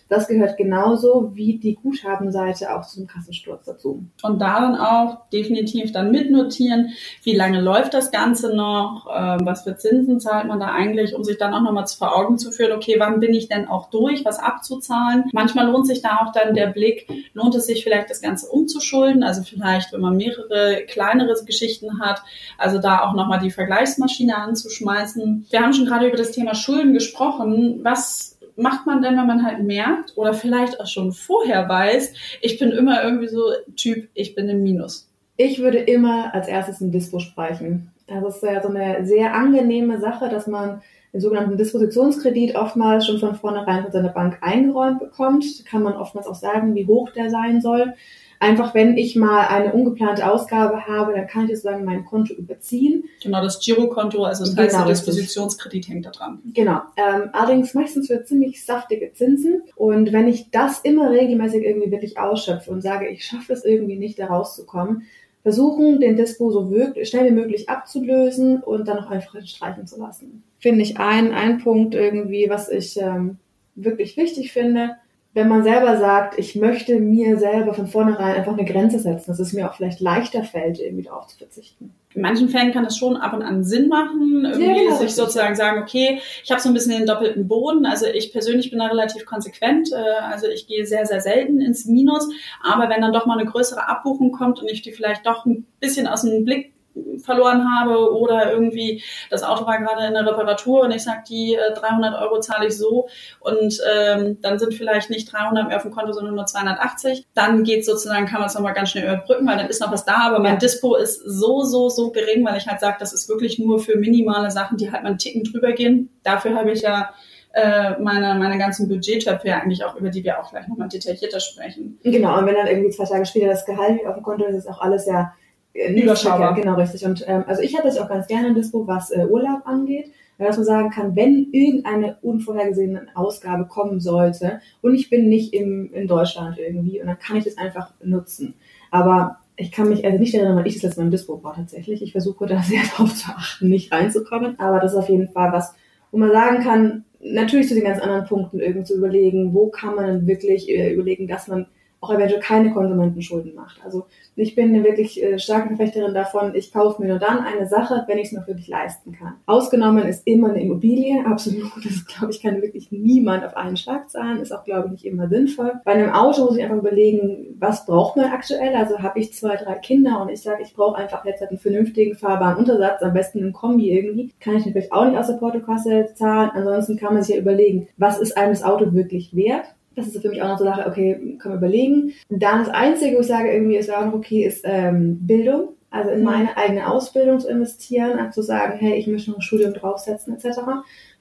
Das 0.09 0.27
gehört 0.27 0.57
genauso 0.57 1.31
wie 1.33 1.57
die 1.57 1.75
Guthabenseite 1.75 2.75
auch 2.75 2.85
zum 2.85 3.07
Kassensturz 3.07 3.63
dazu. 3.63 4.03
Und 4.23 4.39
da 4.39 4.59
dann 4.59 4.75
auch 4.75 5.29
definitiv 5.29 5.93
dann 5.93 6.11
mitnotieren, 6.11 6.89
wie 7.23 7.35
lange 7.35 7.61
läuft 7.61 7.93
das 7.93 8.11
Ganze 8.11 8.53
noch, 8.53 9.07
äh, 9.07 9.37
was 9.45 9.63
für 9.63 9.77
Zinsen 9.77 10.19
zahlt 10.19 10.47
man 10.47 10.59
da 10.59 10.67
eigentlich, 10.67 11.15
um 11.15 11.23
sich 11.23 11.37
dann 11.37 11.53
auch 11.53 11.61
nochmal 11.61 11.87
vor 11.87 12.15
Augen 12.15 12.37
zu 12.37 12.51
führen, 12.51 12.73
okay, 12.73 12.95
wann 12.99 13.19
bin 13.19 13.33
ich 13.33 13.47
denn 13.47 13.67
auch 13.67 13.89
durch, 13.89 14.25
was 14.25 14.37
abzuzahlen. 14.39 15.25
Manchmal 15.31 15.67
lohnt 15.67 15.87
sich 15.87 16.01
da 16.01 16.17
auch 16.17 16.31
dann 16.33 16.55
der 16.55 16.67
Blick, 16.67 17.07
lohnt 17.33 17.55
es 17.55 17.67
sich 17.67 17.83
vielleicht 17.83 18.09
das 18.09 18.21
Ganze 18.21 18.47
umzuschulden, 18.47 19.23
also 19.23 19.43
vielleicht, 19.43 19.93
wenn 19.93 20.01
man 20.01 20.17
mehrere 20.17 20.83
kleinere 21.05 21.35
Geschichten 21.45 21.99
hat, 21.99 22.21
also 22.57 22.79
da 22.79 23.01
auch 23.01 23.13
nochmal 23.13 23.39
die 23.39 23.51
Vergleichsmaschine 23.51 24.35
anzuschmeißen. 24.37 25.47
Wir 25.49 25.61
haben 25.61 25.73
schon 25.73 25.85
gerade 25.85 26.07
über 26.07 26.17
das 26.17 26.31
Thema 26.31 26.55
Schulden 26.55 26.93
gesprochen. 26.93 27.79
Was 27.83 28.37
macht 28.55 28.85
man 28.85 29.01
denn, 29.01 29.17
wenn 29.17 29.27
man 29.27 29.45
halt 29.45 29.63
merkt 29.63 30.13
oder 30.15 30.33
vielleicht 30.33 30.79
auch 30.79 30.87
schon 30.87 31.11
vorher 31.11 31.67
weiß, 31.67 32.13
ich 32.41 32.57
bin 32.57 32.71
immer 32.71 33.03
irgendwie 33.03 33.27
so 33.27 33.43
Typ, 33.75 34.07
ich 34.13 34.35
bin 34.35 34.49
im 34.49 34.63
Minus? 34.63 35.09
Ich 35.37 35.59
würde 35.59 35.79
immer 35.79 36.33
als 36.33 36.47
erstes 36.47 36.79
ein 36.79 36.91
Dispo 36.91 37.19
sprechen. 37.19 37.91
Das 38.07 38.35
ist 38.35 38.43
ja 38.43 38.61
so 38.61 38.69
eine 38.69 39.05
sehr 39.05 39.33
angenehme 39.33 39.99
Sache, 39.99 40.29
dass 40.29 40.47
man 40.47 40.81
den 41.11 41.21
sogenannten 41.21 41.57
Dispositionskredit 41.57 42.55
oftmals 42.55 43.05
schon 43.05 43.19
von 43.19 43.35
vornherein 43.35 43.83
von 43.83 43.91
seiner 43.91 44.09
Bank 44.09 44.37
eingeräumt 44.41 44.99
bekommt. 44.99 45.43
Da 45.59 45.69
kann 45.69 45.83
man 45.83 45.93
oftmals 45.93 46.27
auch 46.27 46.35
sagen, 46.35 46.75
wie 46.75 46.87
hoch 46.87 47.11
der 47.11 47.29
sein 47.29 47.61
soll. 47.61 47.93
Einfach 48.39 48.73
wenn 48.73 48.97
ich 48.97 49.15
mal 49.15 49.47
eine 49.47 49.73
ungeplante 49.73 50.29
Ausgabe 50.29 50.85
habe, 50.87 51.13
dann 51.13 51.27
kann 51.27 51.45
ich 51.45 51.57
sozusagen 51.57 51.85
mein 51.85 52.05
Konto 52.05 52.33
überziehen. 52.33 53.05
Genau, 53.21 53.41
das 53.41 53.59
Girokonto, 53.59 54.23
also 54.23 54.45
das 54.45 54.55
heißt, 54.55 54.71
genau, 54.71 54.85
der 54.85 54.93
Dispositionskredit 54.93 55.87
hängt 55.87 56.05
da 56.05 56.11
dran. 56.11 56.39
Genau. 56.53 56.81
Ähm, 56.97 57.29
allerdings 57.33 57.73
meistens 57.73 58.07
für 58.07 58.23
ziemlich 58.23 58.65
saftige 58.65 59.13
Zinsen. 59.13 59.61
Und 59.75 60.11
wenn 60.11 60.27
ich 60.27 60.51
das 60.51 60.79
immer 60.81 61.11
regelmäßig 61.11 61.63
irgendwie 61.63 61.91
wirklich 61.91 62.17
ausschöpfe 62.17 62.71
und 62.71 62.81
sage, 62.81 63.07
ich 63.07 63.25
schaffe 63.25 63.53
es 63.53 63.63
irgendwie 63.63 63.97
nicht, 63.97 64.19
da 64.19 64.27
rauszukommen, 64.27 65.03
versuchen, 65.43 65.99
den 65.99 66.15
Dispo 66.15 66.49
so 66.51 66.73
schnell 67.03 67.27
wie 67.27 67.35
möglich 67.35 67.69
abzulösen 67.69 68.63
und 68.63 68.87
dann 68.87 68.97
noch 68.97 69.11
einfach 69.11 69.35
streichen 69.45 69.85
zu 69.85 69.99
lassen. 69.99 70.43
Finde 70.59 70.81
ich 70.81 70.97
ein, 70.97 71.33
ein 71.33 71.59
Punkt 71.59 71.93
irgendwie, 71.93 72.49
was 72.49 72.69
ich 72.69 72.97
ähm, 72.99 73.37
wirklich 73.75 74.17
wichtig 74.17 74.51
finde 74.51 74.95
wenn 75.35 75.49
man 75.49 75.63
selber 75.63 75.97
sagt, 75.97 76.39
ich 76.39 76.55
möchte 76.55 76.97
mir 76.97 77.37
selber 77.37 77.73
von 77.73 77.87
vornherein 77.87 78.35
einfach 78.35 78.53
eine 78.53 78.63
Grenze 78.63 78.99
setzen, 78.99 79.25
dass 79.27 79.39
es 79.39 79.51
mir 79.51 79.69
auch 79.69 79.75
vielleicht 79.75 79.99
leichter 79.99 80.43
fällt, 80.43 80.79
irgendwie 80.79 81.03
darauf 81.03 81.27
zu 81.27 81.37
verzichten. 81.37 81.93
In 82.13 82.21
manchen 82.21 82.47
Fällen 82.47 82.71
kann 82.71 82.85
es 82.85 82.95
schon 82.95 83.17
ab 83.17 83.33
und 83.33 83.41
an 83.41 83.65
Sinn 83.65 83.89
machen, 83.89 84.45
irgendwie 84.45 84.65
ja, 84.65 84.73
genau, 84.73 84.95
sich 84.95 85.13
sozusagen 85.13 85.57
sagen, 85.57 85.81
okay, 85.81 86.21
ich 86.41 86.49
habe 86.49 86.61
so 86.61 86.69
ein 86.69 86.73
bisschen 86.73 86.93
den 86.93 87.05
doppelten 87.05 87.49
Boden. 87.49 87.85
Also 87.85 88.05
ich 88.05 88.31
persönlich 88.31 88.69
bin 88.69 88.79
da 88.79 88.85
relativ 88.85 89.25
konsequent. 89.25 89.91
Äh, 89.91 90.23
also 90.23 90.47
ich 90.47 90.67
gehe 90.67 90.85
sehr, 90.85 91.05
sehr 91.05 91.19
selten 91.19 91.59
ins 91.59 91.85
Minus. 91.85 92.29
Aber 92.63 92.87
wenn 92.87 93.01
dann 93.01 93.11
doch 93.11 93.25
mal 93.25 93.37
eine 93.37 93.49
größere 93.49 93.89
Abbuchung 93.89 94.31
kommt 94.31 94.61
und 94.61 94.71
ich 94.71 94.83
die 94.83 94.93
vielleicht 94.93 95.25
doch 95.25 95.45
ein 95.45 95.67
bisschen 95.81 96.07
aus 96.07 96.21
dem 96.21 96.45
Blick 96.45 96.74
verloren 97.23 97.65
habe 97.77 98.13
oder 98.13 98.51
irgendwie 98.51 99.03
das 99.29 99.43
Auto 99.43 99.65
war 99.65 99.79
gerade 99.79 100.07
in 100.07 100.13
der 100.13 100.25
Reparatur 100.25 100.81
und 100.81 100.91
ich 100.91 101.03
sage, 101.03 101.23
die 101.27 101.55
äh, 101.55 101.73
300 101.73 102.21
Euro 102.21 102.39
zahle 102.39 102.67
ich 102.67 102.77
so 102.77 103.07
und 103.39 103.79
ähm, 103.93 104.37
dann 104.41 104.59
sind 104.59 104.73
vielleicht 104.73 105.09
nicht 105.09 105.31
300 105.31 105.67
mehr 105.67 105.77
auf 105.77 105.83
dem 105.83 105.91
Konto, 105.91 106.13
sondern 106.13 106.35
nur 106.35 106.45
280. 106.45 107.25
Dann 107.33 107.63
geht 107.63 107.85
sozusagen, 107.85 108.25
kann 108.25 108.39
man 108.39 108.47
es 108.47 108.55
nochmal 108.55 108.73
ganz 108.73 108.89
schnell 108.89 109.05
überbrücken, 109.05 109.47
weil 109.47 109.57
dann 109.57 109.67
ist 109.67 109.81
noch 109.81 109.91
was 109.91 110.05
da, 110.05 110.27
aber 110.27 110.39
mein 110.39 110.59
Dispo 110.59 110.95
ist 110.95 111.21
so, 111.25 111.63
so, 111.63 111.89
so 111.89 112.11
gering, 112.11 112.45
weil 112.45 112.57
ich 112.57 112.67
halt 112.67 112.79
sage, 112.79 112.97
das 112.99 113.13
ist 113.13 113.29
wirklich 113.29 113.59
nur 113.59 113.79
für 113.79 113.97
minimale 113.97 114.51
Sachen, 114.51 114.77
die 114.77 114.91
halt 114.91 115.03
mal 115.03 115.09
einen 115.09 115.17
Ticken 115.17 115.43
drüber 115.43 115.73
gehen. 115.73 116.09
Dafür 116.23 116.55
habe 116.55 116.71
ich 116.71 116.81
ja 116.81 117.13
äh, 117.53 117.97
meine, 117.99 118.35
meine 118.37 118.57
ganzen 118.57 118.87
Budgettöpfe 118.89 119.47
ja 119.47 119.59
eigentlich 119.59 119.83
auch, 119.83 119.95
über 119.95 120.09
die 120.09 120.23
wir 120.23 120.39
auch 120.39 120.51
gleich 120.51 120.67
nochmal 120.67 120.89
detaillierter 120.89 121.39
sprechen. 121.39 121.99
Genau, 122.03 122.37
und 122.37 122.45
wenn 122.45 122.55
dann 122.55 122.67
irgendwie 122.67 122.89
zwei 122.89 123.05
Tage 123.05 123.25
später 123.25 123.47
das 123.47 123.65
Gehalt 123.65 124.05
auf 124.05 124.15
dem 124.15 124.23
Konto 124.23 124.45
ist, 124.45 124.55
ist 124.55 124.69
auch 124.69 124.81
alles 124.81 125.05
ja 125.05 125.33
Überschaubar. 125.75 126.55
Genau, 126.55 126.75
richtig. 126.75 127.05
Und 127.05 127.23
ähm, 127.27 127.43
also 127.47 127.61
ich 127.61 127.75
habe 127.77 127.87
das 127.87 127.97
auch 127.97 128.07
ganz 128.07 128.27
gerne 128.27 128.49
in 128.49 128.55
Dispo, 128.55 128.87
was 128.87 129.11
äh, 129.11 129.25
Urlaub 129.29 129.61
angeht, 129.65 130.11
weil 130.37 130.47
dass 130.47 130.57
man 130.57 130.65
sagen 130.65 130.89
kann, 130.89 131.15
wenn 131.15 131.49
irgendeine 131.51 132.17
unvorhergesehene 132.21 133.07
Ausgabe 133.13 133.65
kommen 133.65 133.99
sollte 133.99 134.61
und 134.81 134.95
ich 134.95 135.09
bin 135.09 135.27
nicht 135.27 135.53
im, 135.53 135.91
in 135.93 136.07
Deutschland 136.07 136.57
irgendwie 136.57 137.01
und 137.01 137.07
dann 137.07 137.19
kann 137.19 137.37
ich 137.37 137.43
das 137.43 137.57
einfach 137.57 137.93
nutzen. 138.01 138.55
Aber 138.89 139.39
ich 139.57 139.71
kann 139.71 139.89
mich 139.89 140.05
also 140.05 140.17
nicht 140.17 140.33
erinnern, 140.33 140.57
weil 140.57 140.67
ich 140.67 140.75
das 140.75 140.83
letzte 140.83 141.01
Mal 141.01 141.05
im 141.05 141.11
Dispo 141.11 141.43
war 141.43 141.55
tatsächlich. 141.55 142.01
Ich 142.01 142.13
versuche 142.13 142.45
da 142.45 142.61
sehr 142.63 142.81
darauf 142.91 143.13
zu 143.13 143.29
achten, 143.29 143.69
nicht 143.69 143.91
reinzukommen. 143.91 144.57
Aber 144.59 144.79
das 144.79 144.93
ist 144.93 144.97
auf 144.97 145.09
jeden 145.09 145.27
Fall 145.27 145.51
was, 145.51 145.75
wo 146.11 146.17
man 146.17 146.31
sagen 146.31 146.63
kann, 146.63 147.03
natürlich 147.19 147.67
zu 147.67 147.75
den 147.75 147.83
ganz 147.83 147.99
anderen 147.99 148.25
Punkten 148.25 148.59
irgendwie 148.59 148.85
zu 148.85 148.95
überlegen, 148.95 149.53
wo 149.53 149.67
kann 149.67 149.95
man 149.95 150.27
wirklich 150.27 150.69
äh, 150.69 150.93
überlegen, 150.93 151.27
dass 151.27 151.47
man 151.47 151.67
auch 152.05 152.13
eventuell 152.13 152.41
keine 152.41 152.71
Konsumentenschulden 152.71 153.55
macht. 153.55 153.83
Also 153.83 154.05
ich 154.35 154.55
bin 154.55 154.69
eine 154.69 154.83
wirklich 154.83 155.21
äh, 155.23 155.39
starke 155.39 155.69
Verfechterin 155.69 156.13
davon, 156.13 156.53
ich 156.55 156.71
kaufe 156.71 157.01
mir 157.01 157.07
nur 157.07 157.19
dann 157.19 157.39
eine 157.39 157.67
Sache, 157.67 158.03
wenn 158.07 158.17
ich 158.17 158.27
es 158.27 158.31
mir 158.33 158.45
wirklich 158.47 158.67
leisten 158.67 159.13
kann. 159.13 159.35
Ausgenommen 159.45 160.05
ist 160.05 160.25
immer 160.25 160.49
eine 160.49 160.61
Immobilie, 160.61 161.25
absolut. 161.25 161.71
Das 161.83 162.05
glaube 162.05 162.31
ich 162.31 162.41
kann 162.41 162.61
wirklich 162.61 162.91
niemand 162.91 163.43
auf 163.43 163.55
einen 163.57 163.77
Schlag 163.77 164.09
zahlen, 164.09 164.39
ist 164.39 164.51
auch 164.51 164.63
glaube 164.63 164.87
ich 164.87 164.91
nicht 164.91 165.05
immer 165.05 165.27
sinnvoll. 165.27 165.73
Bei 165.83 165.93
einem 165.93 166.11
Auto 166.11 166.45
muss 166.45 166.57
ich 166.57 166.63
einfach 166.63 166.77
überlegen, 166.77 167.55
was 167.57 167.85
braucht 167.85 168.17
man 168.17 168.31
aktuell? 168.31 168.75
Also 168.75 168.99
habe 168.99 169.19
ich 169.19 169.33
zwei, 169.33 169.55
drei 169.55 169.75
Kinder 169.75 170.21
und 170.21 170.29
ich 170.29 170.41
sage, 170.41 170.63
ich 170.63 170.73
brauche 170.73 170.97
einfach 170.97 171.25
jetzt 171.25 171.41
halt 171.41 171.51
einen 171.51 171.59
vernünftigen 171.59 172.15
fahrbaren 172.15 172.57
Untersatz, 172.57 173.01
am 173.01 173.13
besten 173.13 173.39
einen 173.39 173.53
Kombi 173.53 173.91
irgendwie, 173.91 174.31
kann 174.39 174.57
ich 174.57 174.65
natürlich 174.65 174.93
auch 174.93 175.05
nicht 175.05 175.17
aus 175.17 175.27
der 175.27 175.35
Portokasse 175.35 176.09
zahlen. 176.13 176.51
Ansonsten 176.53 176.97
kann 176.97 177.13
man 177.13 177.23
sich 177.23 177.35
ja 177.35 177.41
überlegen, 177.41 177.87
was 177.97 178.19
ist 178.19 178.37
einem 178.37 178.51
das 178.51 178.63
Auto 178.63 178.93
wirklich 178.93 179.35
wert? 179.35 179.74
Das 179.95 180.07
ist 180.07 180.21
für 180.21 180.29
mich 180.29 180.41
auch 180.41 180.49
noch 180.49 180.57
so 180.57 180.65
eine 180.65 180.75
Sache, 180.75 180.89
okay, 180.89 181.37
können 181.39 181.55
wir 181.55 181.57
überlegen. 181.57 182.13
Und 182.29 182.43
dann 182.43 182.59
das 182.59 182.69
Einzige, 182.69 183.15
wo 183.15 183.21
ich 183.21 183.27
sage, 183.27 183.51
irgendwie 183.51 183.77
ist 183.77 183.93
auch 183.93 184.05
noch 184.05 184.13
okay, 184.13 184.43
ist 184.43 184.63
ähm, 184.65 185.25
Bildung. 185.25 185.69
Also 185.95 186.09
in 186.11 186.19
mhm. 186.19 186.25
meine 186.25 186.57
eigene 186.57 186.91
Ausbildung 186.91 187.39
zu 187.39 187.47
investieren, 187.47 188.19
also 188.19 188.41
zu 188.41 188.45
sagen, 188.45 188.77
hey, 188.77 188.95
ich 188.95 189.07
möchte 189.07 189.31
noch 189.31 189.37
ein 189.37 189.41
Studium 189.41 189.73
draufsetzen, 189.73 190.35
etc. 190.35 190.59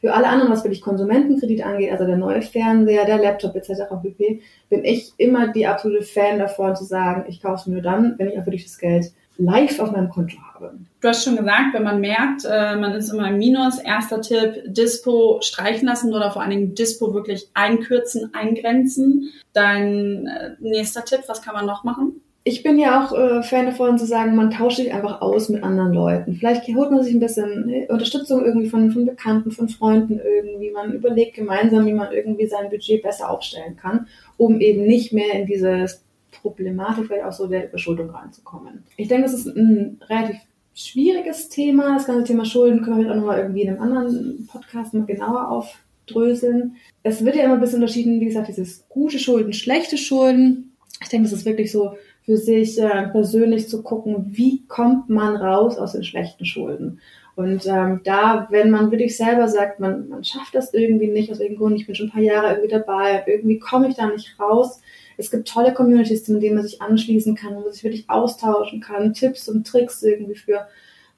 Für 0.00 0.14
alle 0.14 0.28
anderen, 0.28 0.50
was 0.50 0.64
wirklich 0.64 0.82
Konsumentenkredit 0.82 1.64
angeht, 1.64 1.92
also 1.92 2.04
der 2.04 2.16
neue 2.16 2.42
Fernseher, 2.42 3.04
der 3.04 3.18
Laptop 3.18 3.54
etc. 3.54 3.82
pp., 4.02 4.40
bin 4.68 4.84
ich 4.84 5.12
immer 5.16 5.52
die 5.52 5.68
absolute 5.68 6.02
Fan 6.02 6.40
davon 6.40 6.74
zu 6.74 6.82
sagen, 6.82 7.24
ich 7.28 7.40
kaufe 7.40 7.60
es 7.60 7.66
mir 7.66 7.74
nur 7.74 7.82
dann, 7.82 8.14
wenn 8.18 8.28
ich 8.28 8.38
auch 8.38 8.46
wirklich 8.46 8.64
das 8.64 8.78
Geld 8.78 9.12
live 9.36 9.80
auf 9.80 9.92
meinem 9.92 10.08
Konto 10.08 10.36
habe. 10.52 10.74
Du 11.00 11.08
hast 11.08 11.24
schon 11.24 11.36
gesagt, 11.36 11.74
wenn 11.74 11.82
man 11.82 12.00
merkt, 12.00 12.44
äh, 12.44 12.76
man 12.76 12.92
ist 12.92 13.10
immer 13.10 13.28
im 13.28 13.38
Minus, 13.38 13.78
erster 13.78 14.20
Tipp, 14.20 14.62
Dispo 14.66 15.40
streichen 15.42 15.86
lassen 15.86 16.14
oder 16.14 16.30
vor 16.30 16.42
allen 16.42 16.50
Dingen 16.50 16.74
Dispo 16.74 17.14
wirklich 17.14 17.48
einkürzen, 17.54 18.32
eingrenzen. 18.34 19.30
Dein 19.52 20.26
äh, 20.26 20.50
nächster 20.60 21.04
Tipp, 21.04 21.20
was 21.26 21.42
kann 21.42 21.54
man 21.54 21.66
noch 21.66 21.84
machen? 21.84 22.20
ich 22.46 22.62
bin 22.62 22.78
ja 22.78 23.02
auch 23.02 23.12
äh, 23.12 23.42
Fan 23.42 23.64
davon 23.64 23.98
zu 23.98 24.04
sagen, 24.04 24.36
man 24.36 24.50
tauscht 24.50 24.76
sich 24.76 24.92
einfach 24.92 25.22
aus 25.22 25.48
mit 25.48 25.62
anderen 25.62 25.94
Leuten. 25.94 26.34
Vielleicht 26.34 26.68
holt 26.68 26.90
man 26.90 27.02
sich 27.02 27.14
ein 27.14 27.20
bisschen 27.20 27.66
ne, 27.66 27.86
Unterstützung 27.88 28.44
irgendwie 28.44 28.68
von, 28.68 28.90
von 28.90 29.06
Bekannten, 29.06 29.50
von 29.50 29.70
Freunden 29.70 30.20
irgendwie. 30.22 30.70
Man 30.70 30.92
überlegt 30.92 31.36
gemeinsam, 31.36 31.86
wie 31.86 31.94
man 31.94 32.12
irgendwie 32.12 32.46
sein 32.46 32.68
Budget 32.68 33.02
besser 33.02 33.30
aufstellen 33.30 33.76
kann, 33.76 34.08
um 34.36 34.60
eben 34.60 34.82
nicht 34.82 35.14
mehr 35.14 35.32
in 35.32 35.46
dieses 35.46 36.03
Problematik 36.40 37.06
vielleicht 37.06 37.24
auch 37.24 37.32
so 37.32 37.46
der 37.46 37.68
Überschuldung 37.68 38.10
reinzukommen. 38.10 38.84
Ich 38.96 39.08
denke, 39.08 39.24
das 39.24 39.34
ist 39.34 39.46
ein 39.46 40.00
relativ 40.08 40.36
schwieriges 40.74 41.48
Thema. 41.48 41.94
Das 41.94 42.06
ganze 42.06 42.24
Thema 42.24 42.44
Schulden 42.44 42.82
können 42.82 43.00
wir 43.00 43.10
auch 43.10 43.16
nochmal 43.16 43.38
irgendwie 43.38 43.62
in 43.62 43.70
einem 43.70 43.82
anderen 43.82 44.46
Podcast 44.46 44.94
mal 44.94 45.06
genauer 45.06 45.48
aufdröseln. 45.50 46.76
Es 47.02 47.24
wird 47.24 47.36
ja 47.36 47.44
immer 47.44 47.54
ein 47.54 47.60
bisschen 47.60 47.80
unterschieden, 47.80 48.20
wie 48.20 48.26
gesagt, 48.26 48.48
dieses 48.48 48.88
gute 48.88 49.18
Schulden, 49.18 49.52
schlechte 49.52 49.96
Schulden. 49.96 50.72
Ich 51.00 51.08
denke, 51.08 51.28
das 51.28 51.38
ist 51.38 51.46
wirklich 51.46 51.70
so 51.70 51.96
für 52.24 52.36
sich 52.36 52.80
äh, 52.80 53.08
persönlich 53.08 53.68
zu 53.68 53.82
gucken, 53.82 54.26
wie 54.30 54.64
kommt 54.66 55.10
man 55.10 55.36
raus 55.36 55.76
aus 55.76 55.92
den 55.92 56.04
schlechten 56.04 56.46
Schulden. 56.46 57.00
Und 57.36 57.66
ähm, 57.66 58.00
da, 58.04 58.46
wenn 58.50 58.70
man 58.70 58.90
wirklich 58.92 59.16
selber 59.16 59.48
sagt, 59.48 59.80
man, 59.80 60.08
man 60.08 60.22
schafft 60.22 60.54
das 60.54 60.72
irgendwie 60.72 61.08
nicht, 61.08 61.32
aus 61.32 61.40
irgendeinem 61.40 61.58
Grund, 61.58 61.80
ich 61.80 61.86
bin 61.86 61.94
schon 61.94 62.06
ein 62.06 62.12
paar 62.12 62.22
Jahre 62.22 62.50
irgendwie 62.50 62.68
dabei, 62.68 63.24
irgendwie 63.26 63.58
komme 63.58 63.88
ich 63.88 63.96
da 63.96 64.06
nicht 64.06 64.38
raus, 64.38 64.80
es 65.16 65.30
gibt 65.30 65.48
tolle 65.48 65.74
Communities, 65.74 66.28
in 66.28 66.40
denen 66.40 66.56
man 66.56 66.64
sich 66.64 66.80
anschließen 66.80 67.34
kann, 67.34 67.56
wo 67.56 67.60
man 67.60 67.72
sich 67.72 67.84
wirklich 67.84 68.08
austauschen 68.08 68.80
kann, 68.80 69.14
Tipps 69.14 69.48
und 69.48 69.66
Tricks 69.66 70.02
irgendwie 70.02 70.34
für 70.34 70.66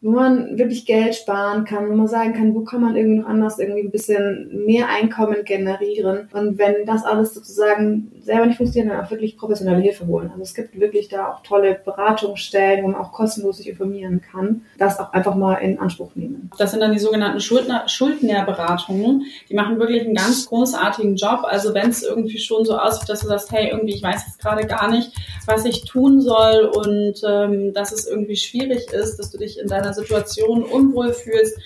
wo 0.07 0.13
man 0.13 0.57
wirklich 0.57 0.87
Geld 0.87 1.17
sparen 1.17 1.65
kann, 1.65 1.91
wo 1.91 1.95
man 1.95 2.07
sagen 2.07 2.33
kann, 2.33 2.55
wo 2.55 2.61
kann 2.61 2.81
man 2.81 2.95
irgendwie 2.95 3.19
noch 3.19 3.29
anders 3.29 3.59
irgendwie 3.59 3.81
ein 3.81 3.91
bisschen 3.91 4.65
mehr 4.65 4.89
Einkommen 4.89 5.45
generieren. 5.45 6.29
Und 6.33 6.59
wenn 6.59 6.87
das 6.87 7.05
alles 7.05 7.35
sozusagen 7.35 8.13
selber 8.23 8.47
nicht 8.47 8.57
funktioniert, 8.57 8.95
dann 8.95 9.05
auch 9.05 9.11
wirklich 9.11 9.37
professionelle 9.37 9.81
Hilfe 9.81 10.07
holen. 10.07 10.31
Also 10.31 10.43
es 10.45 10.55
gibt 10.55 10.79
wirklich 10.79 11.09
da 11.09 11.33
auch 11.33 11.43
tolle 11.43 11.81
Beratungsstellen, 11.85 12.85
wo 12.85 12.89
man 12.89 13.01
auch 13.01 13.11
kostenlos 13.11 13.57
sich 13.57 13.69
informieren 13.69 14.21
kann. 14.21 14.63
Das 14.79 15.01
auch 15.01 15.13
einfach 15.13 15.35
mal 15.35 15.55
in 15.55 15.81
Anspruch 15.81 16.15
nehmen. 16.15 16.51
Das 16.57 16.71
sind 16.71 16.79
dann 16.79 16.93
die 16.93 17.01
sogenannten 17.01 17.41
Schuldner, 17.41 17.89
Schuldnerberatungen. 17.89 19.25
Die 19.51 19.55
machen 19.55 19.81
wirklich 19.81 20.05
einen 20.05 20.15
ganz 20.15 20.47
großartigen 20.47 21.17
Job. 21.17 21.41
Also 21.43 21.75
wenn 21.75 21.91
es 21.91 22.05
irgendwie 22.05 22.39
schon 22.39 22.65
so 22.65 22.79
aussieht, 22.79 23.09
dass 23.09 23.23
du 23.23 23.27
sagst, 23.27 23.51
hey, 23.51 23.71
irgendwie, 23.71 23.95
ich 23.95 24.05
weiß 24.05 24.23
jetzt 24.25 24.39
gerade 24.39 24.69
gar 24.69 24.89
nicht, 24.89 25.11
was 25.47 25.65
ich 25.65 25.85
tun 25.85 26.21
soll 26.21 26.71
und 26.73 27.21
ähm, 27.27 27.73
dass 27.73 27.91
es 27.91 28.07
irgendwie 28.07 28.37
schwierig 28.37 28.93
ist, 28.93 29.17
dass 29.17 29.31
du 29.31 29.39
dich 29.39 29.59
in 29.59 29.67
deiner 29.67 29.96
Situation 29.97 30.63
unwohl 30.63 31.13
fühlst, 31.13 31.59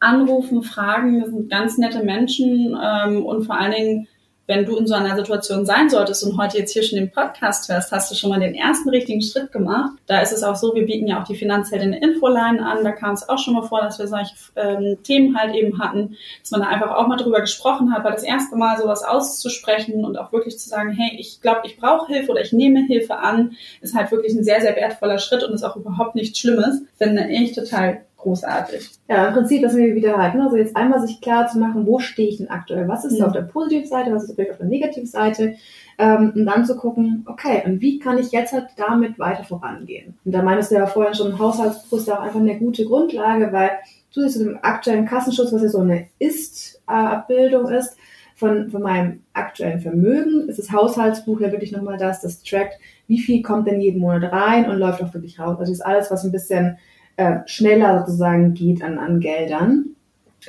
anrufen, 0.00 0.62
fragen. 0.62 1.20
Das 1.20 1.30
sind 1.30 1.50
ganz 1.50 1.78
nette 1.78 2.02
Menschen 2.02 2.76
ähm, 2.82 3.24
und 3.24 3.44
vor 3.44 3.58
allen 3.58 3.72
Dingen 3.72 4.08
wenn 4.46 4.64
du 4.64 4.76
in 4.76 4.86
so 4.86 4.94
einer 4.94 5.16
Situation 5.16 5.64
sein 5.64 5.88
solltest 5.88 6.24
und 6.24 6.36
heute 6.36 6.58
jetzt 6.58 6.72
hier 6.72 6.82
schon 6.82 6.98
den 6.98 7.10
Podcast 7.10 7.68
hörst, 7.68 7.92
hast 7.92 8.10
du 8.10 8.14
schon 8.14 8.30
mal 8.30 8.40
den 8.40 8.54
ersten 8.54 8.88
richtigen 8.90 9.22
Schritt 9.22 9.52
gemacht. 9.52 9.92
Da 10.06 10.20
ist 10.20 10.32
es 10.32 10.42
auch 10.42 10.56
so, 10.56 10.74
wir 10.74 10.84
bieten 10.84 11.06
ja 11.06 11.20
auch 11.20 11.26
die 11.26 11.36
Finanzheldin 11.36 11.92
Infoline 11.92 12.64
an. 12.64 12.82
Da 12.82 12.92
kam 12.92 13.14
es 13.14 13.28
auch 13.28 13.38
schon 13.38 13.54
mal 13.54 13.62
vor, 13.62 13.80
dass 13.80 13.98
wir 13.98 14.08
solche 14.08 14.34
ähm, 14.56 14.98
Themen 15.04 15.38
halt 15.38 15.54
eben 15.54 15.78
hatten, 15.78 16.16
dass 16.40 16.50
man 16.50 16.62
da 16.62 16.68
einfach 16.68 16.90
auch 16.90 17.06
mal 17.06 17.16
drüber 17.16 17.40
gesprochen 17.40 17.92
hat, 17.94 18.04
weil 18.04 18.12
das 18.12 18.24
erste 18.24 18.56
Mal 18.56 18.78
sowas 18.78 19.04
auszusprechen 19.04 20.04
und 20.04 20.18
auch 20.18 20.32
wirklich 20.32 20.58
zu 20.58 20.68
sagen, 20.68 20.90
hey, 20.90 21.16
ich 21.18 21.40
glaube, 21.40 21.60
ich 21.64 21.76
brauche 21.76 22.12
Hilfe 22.12 22.32
oder 22.32 22.40
ich 22.40 22.52
nehme 22.52 22.84
Hilfe 22.86 23.18
an, 23.18 23.56
ist 23.80 23.94
halt 23.94 24.10
wirklich 24.10 24.34
ein 24.34 24.44
sehr, 24.44 24.60
sehr 24.60 24.74
wertvoller 24.76 25.18
Schritt 25.18 25.44
und 25.44 25.54
ist 25.54 25.62
auch 25.62 25.76
überhaupt 25.76 26.14
nichts 26.14 26.38
Schlimmes. 26.38 26.82
Finde 26.98 27.28
ich 27.28 27.52
total 27.52 28.02
großartig. 28.22 28.90
Ja, 29.08 29.28
im 29.28 29.34
Prinzip, 29.34 29.62
das 29.62 29.76
wir 29.76 29.94
wieder 29.94 30.16
halten. 30.16 30.40
Also 30.40 30.56
jetzt 30.56 30.76
einmal 30.76 31.00
sich 31.00 31.20
klar 31.20 31.46
zu 31.48 31.58
machen, 31.58 31.86
wo 31.86 31.98
stehe 31.98 32.28
ich 32.28 32.38
denn 32.38 32.50
aktuell? 32.50 32.88
Was 32.88 33.04
ist 33.04 33.18
mhm. 33.18 33.26
auf 33.26 33.32
der 33.32 33.42
positiven 33.42 33.86
Seite, 33.86 34.12
was 34.12 34.24
ist 34.24 34.34
vielleicht 34.34 34.52
auf 34.52 34.58
der 34.58 34.66
negativen 34.66 35.06
Seite? 35.06 35.54
Ähm, 35.98 36.32
und 36.34 36.46
dann 36.46 36.64
zu 36.64 36.76
gucken, 36.76 37.24
okay, 37.28 37.62
und 37.64 37.80
wie 37.80 37.98
kann 37.98 38.18
ich 38.18 38.32
jetzt 38.32 38.52
halt 38.52 38.68
damit 38.76 39.18
weiter 39.18 39.44
vorangehen? 39.44 40.14
Und 40.24 40.32
da 40.32 40.42
meinst 40.42 40.70
du 40.70 40.76
ja 40.76 40.86
vorhin 40.86 41.14
schon, 41.14 41.38
Haushaltsbuch 41.38 41.98
ist 41.98 42.08
da 42.08 42.18
auch 42.18 42.22
einfach 42.22 42.40
eine 42.40 42.58
gute 42.58 42.84
Grundlage, 42.84 43.52
weil 43.52 43.70
zusätzlich 44.10 44.42
zu 44.42 44.48
dem 44.50 44.58
aktuellen 44.62 45.06
Kassenschutz, 45.06 45.52
was 45.52 45.62
ja 45.62 45.68
so 45.68 45.80
eine 45.80 46.06
Ist-Abbildung 46.18 47.68
ist, 47.68 47.96
von, 48.42 48.70
von 48.70 48.82
meinem 48.82 49.20
aktuellen 49.34 49.78
Vermögen 49.78 50.48
ist 50.48 50.58
das 50.58 50.72
Haushaltsbuch 50.72 51.40
ja 51.40 51.52
wirklich 51.52 51.70
nochmal 51.70 51.96
das, 51.96 52.20
das 52.20 52.42
trackt, 52.42 52.74
wie 53.06 53.20
viel 53.20 53.40
kommt 53.40 53.68
denn 53.68 53.80
jeden 53.80 54.00
Monat 54.00 54.32
rein 54.32 54.68
und 54.68 54.78
läuft 54.78 55.00
auch 55.00 55.14
wirklich 55.14 55.38
raus. 55.38 55.58
Also 55.58 55.60
das 55.60 55.70
ist 55.70 55.86
alles, 55.86 56.10
was 56.10 56.24
ein 56.24 56.32
bisschen 56.32 56.76
äh, 57.22 57.48
schneller 57.48 58.00
sozusagen 58.00 58.54
geht 58.54 58.82
an, 58.82 58.98
an 58.98 59.20
Geldern. 59.20 59.96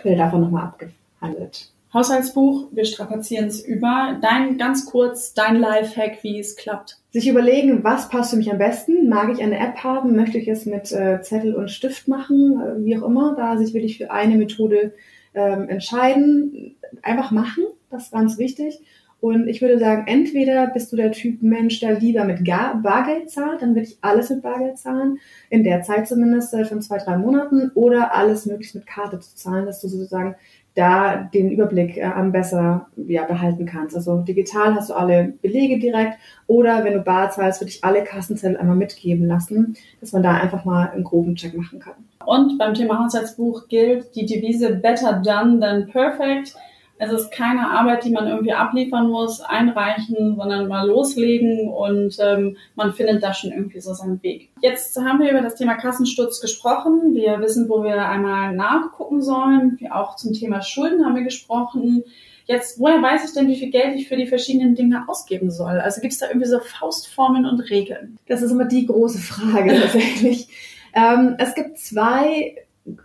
Wird 0.02 0.20
davon 0.20 0.42
nochmal 0.42 0.66
abgehandelt. 0.66 1.70
Haushaltsbuch, 1.94 2.70
wir 2.72 2.86
strapazieren 2.86 3.46
es 3.46 3.64
über. 3.64 4.18
Dein, 4.20 4.58
ganz 4.58 4.88
kurz, 4.88 5.36
dein 5.36 5.58
Lifehack, 5.58 6.24
wie 6.24 6.40
es 6.40 6.56
klappt. 6.56 6.98
Sich 7.12 7.28
überlegen, 7.28 7.84
was 7.84 8.10
passt 8.10 8.32
für 8.32 8.38
mich 8.38 8.52
am 8.52 8.58
besten? 8.58 9.10
Mag 9.10 9.32
ich 9.32 9.44
eine 9.44 9.60
App 9.60 9.84
haben? 9.84 10.16
Möchte 10.16 10.40
ich 10.40 10.48
es 10.48 10.66
mit 10.66 10.92
äh, 10.92 11.22
Zettel 11.22 11.54
und 11.54 11.70
Stift 11.70 12.08
machen? 12.08 12.60
Äh, 12.60 12.84
wie 12.84 12.98
auch 12.98 13.04
immer. 13.04 13.36
Da 13.36 13.58
sich 13.58 13.76
wirklich 13.76 14.00
für 14.00 14.10
eine 14.10 14.38
Methode 14.38 14.94
ähm, 15.36 15.70
entscheiden. 15.70 16.76
Einfach 17.04 17.30
machen, 17.30 17.66
das 17.92 18.06
ist 18.06 18.12
ganz 18.12 18.40
wichtig. 18.40 18.80
Und 19.24 19.48
ich 19.48 19.62
würde 19.62 19.80
sagen, 19.80 20.04
entweder 20.08 20.68
bist 20.68 20.92
du 20.92 20.98
der 20.98 21.14
Typ 21.14 21.42
Mensch, 21.42 21.80
der 21.80 21.98
lieber 21.98 22.26
mit 22.26 22.44
Bargeld 22.44 23.30
zahlt, 23.30 23.62
dann 23.62 23.70
würde 23.70 23.88
ich 23.88 23.98
alles 24.02 24.30
mit 24.30 24.42
Bargeld 24.42 24.78
zahlen, 24.78 25.18
in 25.50 25.64
der 25.64 25.82
Zeit 25.82 26.10
zumindest 26.10 26.54
äh, 26.54 26.66
von 26.66 26.82
zwei, 26.82 26.98
drei 26.98 27.18
Monaten, 27.18 27.72
oder 27.74 28.14
alles 28.14 28.46
möglichst 28.46 28.76
mit 28.76 28.86
Karte 28.86 29.22
zu 29.22 29.34
zahlen, 29.34 29.66
dass 29.66 29.80
du 29.80 29.88
sozusagen 29.88 30.36
da 30.76 31.16
den 31.34 31.52
Überblick 31.52 31.96
äh, 31.96 32.04
am 32.04 32.34
besser 32.34 32.88
ja, 32.98 33.24
behalten 33.24 33.66
kannst. 33.66 33.96
Also 33.96 34.18
digital 34.18 34.76
hast 34.76 34.90
du 34.90 34.94
alle 34.94 35.32
Belege 35.42 35.80
direkt 35.80 36.18
oder 36.48 36.84
wenn 36.84 36.92
du 36.92 37.00
bar 37.00 37.32
zahlst, 37.32 37.62
würde 37.62 37.72
ich 37.72 37.82
alle 37.82 38.04
Kassenzettel 38.04 38.58
einmal 38.58 38.76
mitgeben 38.76 39.26
lassen, 39.26 39.78
dass 40.02 40.12
man 40.12 40.24
da 40.24 40.34
einfach 40.34 40.66
mal 40.66 40.90
einen 40.90 41.06
groben 41.06 41.36
Check 41.36 41.56
machen 41.56 41.80
kann. 41.80 41.96
Und 42.26 42.58
beim 42.58 42.74
Thema 42.74 43.02
Haushaltsbuch 43.02 43.70
gilt 43.70 44.14
die 44.18 44.26
Devise 44.26 44.76
Better 44.76 45.22
Done 45.24 45.62
Than 45.62 45.88
Perfect. 45.88 46.56
Es 47.04 47.12
ist 47.12 47.32
keine 47.32 47.70
Arbeit, 47.70 48.06
die 48.06 48.12
man 48.12 48.28
irgendwie 48.28 48.54
abliefern 48.54 49.10
muss, 49.10 49.42
einreichen, 49.42 50.36
sondern 50.38 50.68
mal 50.68 50.88
loslegen 50.88 51.70
und 51.70 52.18
ähm, 52.20 52.58
man 52.76 52.94
findet 52.94 53.22
da 53.22 53.34
schon 53.34 53.52
irgendwie 53.52 53.82
so 53.82 53.94
seinen 53.94 54.22
Weg. 54.24 54.50
Jetzt 54.62 54.98
haben 54.98 55.20
wir 55.20 55.30
über 55.30 55.42
das 55.42 55.56
Thema 55.56 55.76
Kassensturz 55.76 56.40
gesprochen. 56.40 57.14
Wir 57.14 57.40
wissen, 57.42 57.68
wo 57.68 57.84
wir 57.84 58.08
einmal 58.08 58.56
nachgucken 58.56 59.22
sollen. 59.22 59.76
Wir 59.80 59.96
auch 59.96 60.16
zum 60.16 60.34
Thema 60.34 60.62
Schulden 60.62 61.06
haben 61.06 61.16
wir 61.16 61.24
gesprochen. 61.24 62.04
Jetzt, 62.46 62.80
woher 62.80 63.02
weiß 63.02 63.26
ich 63.26 63.34
denn, 63.34 63.48
wie 63.48 63.58
viel 63.58 63.70
Geld 63.70 63.96
ich 63.96 64.08
für 64.08 64.18
die 64.18 64.28
verschiedenen 64.28 64.76
Dinge 64.76 65.06
ausgeben 65.08 65.52
soll? 65.52 65.80
Also 65.80 66.02
gibt 66.02 66.14
es 66.14 66.20
da 66.20 66.28
irgendwie 66.28 66.48
so 66.48 66.60
Faustformeln 66.60 67.46
und 67.46 67.60
Regeln? 67.70 68.18
Das 68.28 68.42
ist 68.42 68.52
immer 68.52 68.66
die 68.66 68.86
große 68.86 69.20
Frage 69.20 69.76
tatsächlich. 69.82 70.48
ähm, 70.94 71.36
es 71.38 71.56
gibt 71.56 71.78
zwei 71.80 72.56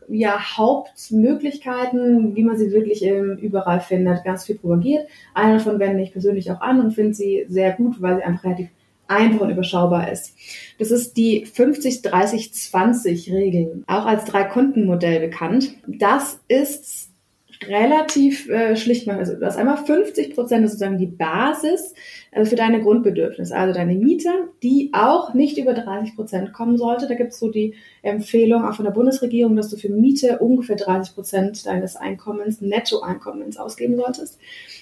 ja, 0.09 0.57
Hauptmöglichkeiten, 0.57 2.35
wie 2.35 2.43
man 2.43 2.59
sie 2.59 2.73
wirklich 2.73 3.05
ähm, 3.05 3.37
überall 3.37 3.81
findet, 3.81 4.25
ganz 4.25 4.45
viel 4.45 4.57
propagiert. 4.57 5.07
Eine 5.35 5.59
davon 5.59 5.79
wende 5.79 6.03
ich 6.03 6.11
persönlich 6.13 6.51
auch 6.51 6.61
an 6.61 6.81
und 6.81 6.91
finde 6.93 7.15
sie 7.15 7.47
sehr 7.49 7.71
gut, 7.73 8.03
weil 8.03 8.17
sie 8.17 8.25
einfach 8.25 8.43
relativ 8.45 8.69
einfach 9.07 9.41
und 9.41 9.51
überschaubar 9.51 10.11
ist. 10.13 10.35
Das 10.79 10.91
ist 10.91 11.17
die 11.17 11.47
50-30-20-Regel, 11.47 13.85
auch 13.87 14.05
als 14.05 14.27
Drei-Konten-Modell 14.27 15.21
bekannt. 15.21 15.73
Das 15.87 16.41
ist 16.49 17.09
relativ 17.67 18.49
äh, 18.49 18.77
schlicht 18.77 19.07
machen. 19.07 19.19
Also 19.19 19.35
du 19.35 19.45
hast 19.45 19.57
einmal 19.57 19.79
50 19.79 20.35
Prozent 20.35 20.69
sozusagen 20.69 20.99
die 20.99 21.07
Basis 21.07 21.95
also 22.31 22.51
für 22.51 22.57
deine 22.57 22.81
Grundbedürfnisse, 22.81 23.57
also 23.57 23.75
deine 23.75 23.95
Miete, 23.95 24.29
die 24.63 24.91
auch 24.93 25.35
nicht 25.35 25.57
über 25.57 25.73
30 25.73 26.15
Prozent 26.15 26.53
kommen 26.53 26.77
sollte. 26.77 27.09
Da 27.09 27.15
gibt 27.15 27.33
es 27.33 27.39
so 27.39 27.51
die 27.51 27.75
Empfehlung 28.03 28.65
auch 28.65 28.75
von 28.75 28.85
der 28.85 28.93
Bundesregierung, 28.93 29.57
dass 29.57 29.71
du 29.71 29.77
für 29.77 29.89
Miete 29.89 30.39
ungefähr 30.39 30.77
30 30.77 31.15
Prozent 31.15 31.67
deines 31.67 31.97
Einkommens, 31.97 32.61
Nettoeinkommens 32.61 33.57
ausgeben 33.57 33.97
solltest. 33.97 34.39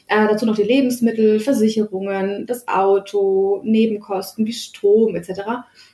Äh, 0.09 0.27
dazu 0.29 0.45
noch 0.45 0.57
die 0.57 0.65
Lebensmittel, 0.65 1.41
Versicherungen, 1.41 2.47
das 2.47 2.67
Auto, 2.69 3.61
Nebenkosten 3.65 4.45
wie 4.45 4.53
Strom 4.53 5.15
etc. 5.15 5.43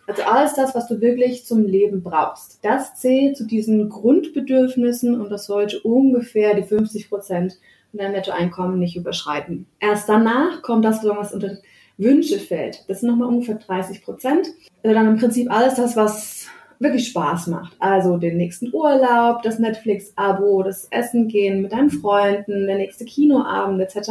Also 0.06 0.22
alles 0.22 0.54
das, 0.54 0.74
was 0.74 0.88
du 0.88 1.00
wirklich 1.00 1.44
zum 1.46 1.64
Leben 1.64 2.02
brauchst. 2.02 2.58
Das 2.62 2.96
zählt 2.96 3.36
zu 3.36 3.46
diesen 3.46 3.88
Grundbedürfnissen 3.88 5.20
und 5.20 5.30
das 5.30 5.46
sollte 5.46 5.80
ungefähr 5.80 6.54
die 6.54 6.64
50 6.64 7.08
Prozent 7.08 7.58
dein 7.92 8.12
Nettoeinkommen 8.12 8.78
nicht 8.78 8.96
überschreiten. 8.96 9.66
Erst 9.78 10.08
danach 10.08 10.62
kommt 10.62 10.84
das, 10.84 11.04
was 11.04 11.34
unter 11.34 11.58
Wünsche 11.98 12.38
fällt. 12.38 12.84
Das 12.88 13.00
sind 13.00 13.10
nochmal 13.10 13.28
ungefähr 13.28 13.56
30 13.56 14.02
Prozent. 14.02 14.48
Also 14.82 14.94
dann 14.94 15.08
im 15.08 15.18
Prinzip 15.18 15.50
alles 15.50 15.74
das, 15.74 15.94
was 15.94 16.41
wirklich 16.82 17.08
Spaß 17.08 17.46
macht. 17.48 17.76
Also 17.78 18.16
den 18.16 18.36
nächsten 18.36 18.72
Urlaub, 18.74 19.42
das 19.42 19.58
Netflix-Abo, 19.58 20.62
das 20.62 20.88
Essen 20.90 21.28
gehen 21.28 21.62
mit 21.62 21.72
deinen 21.72 21.90
Freunden, 21.90 22.66
der 22.66 22.76
nächste 22.76 23.04
Kinoabend 23.04 23.80
etc. 23.80 24.10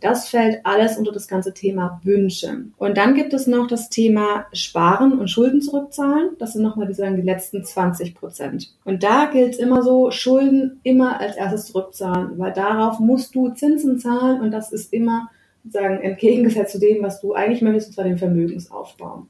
Das 0.00 0.28
fällt 0.28 0.64
alles 0.64 0.98
unter 0.98 1.12
das 1.12 1.28
ganze 1.28 1.54
Thema 1.54 2.00
Wünsche. 2.04 2.66
Und 2.76 2.98
dann 2.98 3.14
gibt 3.14 3.32
es 3.32 3.46
noch 3.46 3.66
das 3.66 3.88
Thema 3.88 4.46
Sparen 4.52 5.18
und 5.18 5.28
Schulden 5.28 5.62
zurückzahlen. 5.62 6.30
Das 6.38 6.52
sind 6.52 6.62
nochmal 6.62 6.86
die, 6.86 6.94
sagen, 6.94 7.16
die 7.16 7.22
letzten 7.22 7.64
20 7.64 8.14
Prozent. 8.14 8.74
Und 8.84 9.02
da 9.02 9.26
gilt 9.32 9.54
es 9.54 9.58
immer 9.58 9.82
so, 9.82 10.10
Schulden 10.10 10.80
immer 10.82 11.20
als 11.20 11.36
erstes 11.36 11.66
zurückzahlen, 11.66 12.38
weil 12.38 12.52
darauf 12.52 13.00
musst 13.00 13.34
du 13.34 13.48
Zinsen 13.48 13.98
zahlen 13.98 14.42
und 14.42 14.50
das 14.50 14.72
ist 14.72 14.92
immer 14.92 15.30
sagen, 15.70 16.00
entgegengesetzt 16.02 16.72
zu 16.72 16.78
dem, 16.78 17.02
was 17.02 17.20
du 17.20 17.32
eigentlich 17.32 17.62
möchtest, 17.62 17.88
und 17.88 17.94
zwar 17.94 18.04
den 18.04 18.18
Vermögensaufbau. 18.18 19.26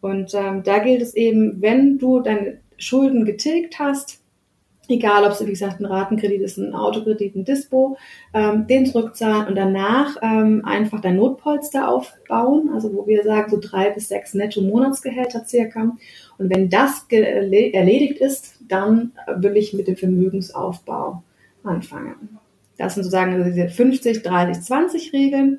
Und 0.00 0.34
ähm, 0.34 0.62
da 0.62 0.78
gilt 0.78 1.02
es 1.02 1.14
eben, 1.14 1.60
wenn 1.60 1.98
du 1.98 2.20
deine 2.20 2.58
Schulden 2.76 3.24
getilgt 3.24 3.78
hast, 3.78 4.20
egal 4.88 5.24
ob 5.24 5.32
es 5.32 5.46
wie 5.46 5.50
gesagt 5.50 5.80
ein 5.80 5.86
Ratenkredit 5.86 6.40
ist, 6.40 6.58
ein 6.58 6.74
Autokredit, 6.74 7.36
ein 7.36 7.44
Dispo, 7.44 7.96
ähm, 8.34 8.66
den 8.66 8.86
zurückzahlen 8.86 9.48
und 9.48 9.54
danach 9.54 10.16
ähm, 10.22 10.62
einfach 10.64 11.00
dein 11.00 11.16
Notpolster 11.16 11.88
aufbauen, 11.88 12.70
also 12.72 12.92
wo 12.94 13.06
wir 13.06 13.22
sagen 13.22 13.50
so 13.50 13.58
drei 13.60 13.90
bis 13.90 14.08
sechs 14.08 14.34
Netto-Monatsgehälter 14.34 15.44
circa. 15.46 15.96
Und 16.38 16.50
wenn 16.50 16.70
das 16.70 17.06
erledigt 17.10 18.18
ist, 18.18 18.54
dann 18.66 19.12
will 19.36 19.56
ich 19.56 19.72
mit 19.74 19.88
dem 19.88 19.96
Vermögensaufbau 19.96 21.22
anfangen. 21.62 22.38
Das 22.78 22.94
sind 22.94 23.02
sozusagen 23.04 23.44
diese 23.44 23.68
50, 23.68 24.22
30, 24.22 24.62
20 24.62 25.12
Regeln. 25.12 25.58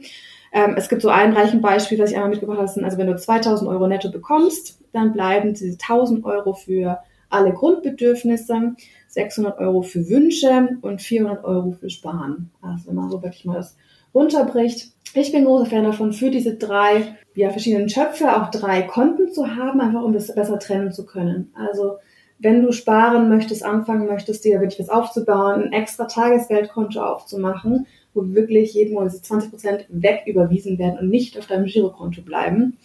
Ähm, 0.51 0.75
es 0.77 0.89
gibt 0.89 1.01
so 1.01 1.10
ein 1.10 1.34
Beispiel, 1.34 2.00
was 2.00 2.12
ich 2.12 2.15
einmal 2.15 2.29
mitgebracht 2.29 2.60
habe. 2.60 2.84
Also 2.84 2.98
wenn 2.98 3.08
du 3.08 3.15
2000 3.15 3.70
Euro 3.70 3.88
netto 3.88 4.12
bekommst, 4.12 4.79
dann 4.91 5.13
bleiben 5.13 5.53
diese 5.53 5.72
1000 5.72 6.25
Euro 6.25 6.53
für 6.53 7.00
alle 7.29 7.53
Grundbedürfnisse, 7.53 8.75
600 9.08 9.60
Euro 9.60 9.81
für 9.81 10.10
Wünsche 10.10 10.77
und 10.81 11.01
400 11.01 11.46
Euro 11.46 11.72
für 11.72 11.89
Sparen. 11.89 12.51
Also 12.62 12.88
wenn 12.88 12.96
man 12.96 13.10
so 13.10 13.22
wirklich 13.24 13.46
mal 13.46 13.55
das 13.55 13.77
runterbricht. 14.13 14.91
Ich 15.13 15.31
bin 15.31 15.46
großer 15.46 15.65
Fan 15.65 15.84
davon, 15.84 16.13
für 16.13 16.31
diese 16.31 16.55
drei 16.55 17.15
ja, 17.36 17.50
verschiedenen 17.50 17.89
Schöpfe 17.89 18.36
auch 18.36 18.51
drei 18.51 18.81
Konten 18.84 19.31
zu 19.31 19.55
haben, 19.55 19.81
einfach 19.81 20.03
um 20.03 20.13
das 20.13 20.34
besser 20.34 20.60
trennen 20.60 20.91
zu 20.91 21.05
können. 21.05 21.53
Also 21.53 21.98
wenn 22.39 22.63
du 22.63 22.72
sparen 22.72 23.29
möchtest, 23.29 23.63
anfangen 23.63 24.08
möchtest, 24.08 24.43
dir 24.43 24.60
wirklich 24.60 24.79
was 24.79 24.89
aufzubauen, 24.89 25.63
ein 25.63 25.74
extra 25.74 26.05
Tagesgeldkonto 26.05 27.01
aufzumachen, 27.01 27.86
wo 28.13 28.34
wirklich 28.34 28.74
jeden 28.74 28.94
Monat 28.94 29.12
diese 29.12 29.24
20 29.24 29.50
Prozent 29.51 29.86
weg 29.89 30.24
überwiesen 30.25 30.77
werden 30.77 31.00
und 31.00 31.10
nicht 31.10 31.38
auf 31.38 31.48
deinem 31.48 31.65
Girokonto 31.65 32.22
bleiben. 32.22 32.77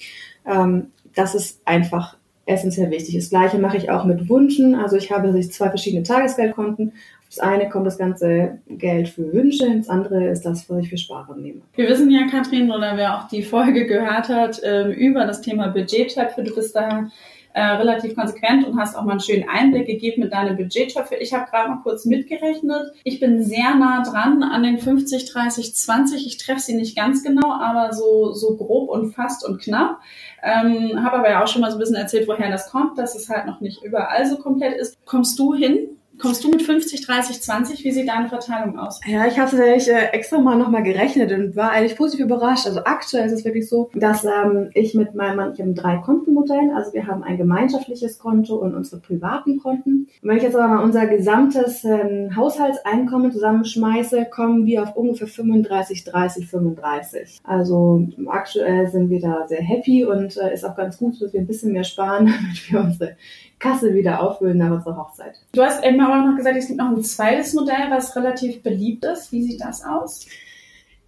Ähm, 0.46 0.86
das 1.14 1.34
ist 1.34 1.60
einfach 1.64 2.16
essentiell 2.46 2.90
wichtig. 2.90 3.16
Das 3.16 3.30
gleiche 3.30 3.58
mache 3.58 3.76
ich 3.76 3.90
auch 3.90 4.04
mit 4.04 4.28
Wünschen. 4.28 4.74
Also 4.74 4.96
ich 4.96 5.10
habe 5.10 5.38
zwei 5.40 5.68
verschiedene 5.68 6.04
Tagesgeldkonten. 6.04 6.92
Das 7.28 7.40
eine 7.40 7.68
kommt 7.68 7.86
das 7.86 7.98
ganze 7.98 8.58
Geld 8.68 9.08
für 9.08 9.32
Wünsche, 9.32 9.66
das 9.76 9.88
andere 9.88 10.28
ist 10.28 10.42
das, 10.42 10.70
was 10.70 10.84
ich 10.84 10.88
für 10.88 10.96
Sparen 10.96 11.42
nehme. 11.42 11.60
Wir 11.74 11.88
wissen 11.88 12.08
ja, 12.10 12.26
Katrin, 12.30 12.70
oder 12.70 12.96
wer 12.96 13.18
auch 13.18 13.28
die 13.28 13.42
Folge 13.42 13.86
gehört 13.86 14.28
hat, 14.28 14.60
ähm, 14.62 14.92
über 14.92 15.26
das 15.26 15.40
Thema 15.40 15.68
Budgettöpfe. 15.68 16.44
Du 16.44 16.54
bist 16.54 16.76
da 16.76 17.10
äh, 17.56 17.62
relativ 17.62 18.14
konsequent 18.14 18.66
und 18.66 18.78
hast 18.78 18.94
auch 18.94 19.02
mal 19.02 19.12
einen 19.12 19.20
schönen 19.20 19.48
Einblick 19.48 19.86
gegeben 19.86 20.20
mit 20.20 20.32
deinen 20.34 20.58
Budgettöpfe. 20.58 21.14
Ich 21.14 21.32
habe 21.32 21.50
gerade 21.50 21.70
mal 21.70 21.80
kurz 21.82 22.04
mitgerechnet. 22.04 22.92
Ich 23.02 23.18
bin 23.18 23.42
sehr 23.42 23.74
nah 23.74 24.02
dran 24.02 24.42
an 24.42 24.62
den 24.62 24.76
50, 24.76 25.32
30, 25.32 25.74
20. 25.74 26.26
Ich 26.26 26.36
treffe 26.36 26.60
sie 26.60 26.74
nicht 26.74 26.94
ganz 26.94 27.22
genau, 27.22 27.50
aber 27.50 27.94
so, 27.94 28.34
so 28.34 28.58
grob 28.58 28.90
und 28.90 29.14
fast 29.14 29.42
und 29.42 29.62
knapp. 29.62 30.00
Ähm, 30.42 31.02
habe 31.02 31.16
aber 31.16 31.30
ja 31.30 31.42
auch 31.42 31.48
schon 31.48 31.62
mal 31.62 31.70
so 31.70 31.78
ein 31.78 31.80
bisschen 31.80 31.96
erzählt, 31.96 32.28
woher 32.28 32.50
das 32.50 32.70
kommt, 32.70 32.98
dass 32.98 33.14
es 33.14 33.30
halt 33.30 33.46
noch 33.46 33.62
nicht 33.62 33.82
überall 33.82 34.26
so 34.26 34.36
komplett 34.36 34.76
ist. 34.76 34.98
Kommst 35.06 35.38
du 35.38 35.54
hin? 35.54 35.95
Kommst 36.18 36.42
du 36.44 36.48
mit 36.48 36.62
50, 36.62 37.04
30, 37.06 37.42
20? 37.42 37.84
Wie 37.84 37.90
sieht 37.90 38.08
deine 38.08 38.28
Verteilung 38.28 38.78
aus? 38.78 39.00
Ja, 39.06 39.26
ich 39.26 39.38
habe 39.38 39.50
tatsächlich 39.50 39.88
äh, 39.88 40.06
extra 40.12 40.38
mal 40.38 40.56
nochmal 40.56 40.82
gerechnet 40.82 41.30
und 41.32 41.56
war 41.56 41.72
eigentlich 41.72 41.96
positiv 41.96 42.24
überrascht. 42.24 42.66
Also 42.66 42.80
aktuell 42.84 43.26
ist 43.26 43.32
es 43.32 43.44
wirklich 43.44 43.68
so, 43.68 43.90
dass 43.94 44.24
ähm, 44.24 44.70
ich 44.74 44.94
mit 44.94 45.14
meinem 45.14 45.36
Mann, 45.36 45.52
ich 45.52 45.60
habe 45.60 45.70
ein 45.70 45.74
Drei-Konten-Modell. 45.74 46.70
Also 46.74 46.94
wir 46.94 47.06
haben 47.06 47.22
ein 47.22 47.36
gemeinschaftliches 47.36 48.18
Konto 48.18 48.56
und 48.56 48.74
unsere 48.74 49.00
privaten 49.00 49.58
Konten. 49.58 50.08
Und 50.22 50.28
wenn 50.28 50.38
ich 50.38 50.42
jetzt 50.42 50.56
aber 50.56 50.68
mal 50.68 50.84
unser 50.84 51.06
gesamtes 51.06 51.84
ähm, 51.84 52.34
Haushaltseinkommen 52.34 53.30
zusammenschmeiße, 53.32 54.26
kommen 54.30 54.64
wir 54.64 54.84
auf 54.84 54.96
ungefähr 54.96 55.28
35, 55.28 56.04
30, 56.04 56.46
35. 56.46 57.40
Also 57.44 58.08
aktuell 58.28 58.88
sind 58.88 59.10
wir 59.10 59.20
da 59.20 59.46
sehr 59.48 59.62
happy 59.62 60.04
und 60.04 60.36
äh, 60.38 60.54
ist 60.54 60.64
auch 60.64 60.76
ganz 60.76 60.96
gut, 60.96 61.20
dass 61.20 61.32
wir 61.32 61.40
ein 61.40 61.46
bisschen 61.46 61.72
mehr 61.72 61.84
sparen, 61.84 62.26
damit 62.40 62.72
wir 62.72 62.80
unsere 62.80 63.16
Kasse 63.58 63.94
wieder 63.94 64.20
auffüllen 64.20 64.58
nach 64.58 64.70
unserer 64.70 64.96
Hochzeit. 64.96 65.34
Du 65.52 65.62
hast 65.62 65.82
eben 65.84 66.00
aber 66.00 66.28
noch 66.28 66.36
gesagt, 66.36 66.56
es 66.56 66.66
gibt 66.66 66.78
noch 66.78 66.90
ein 66.90 67.02
zweites 67.02 67.54
Modell, 67.54 67.90
was 67.90 68.14
relativ 68.14 68.62
beliebt 68.62 69.04
ist. 69.04 69.32
Wie 69.32 69.42
sieht 69.42 69.60
das 69.60 69.82
aus? 69.84 70.26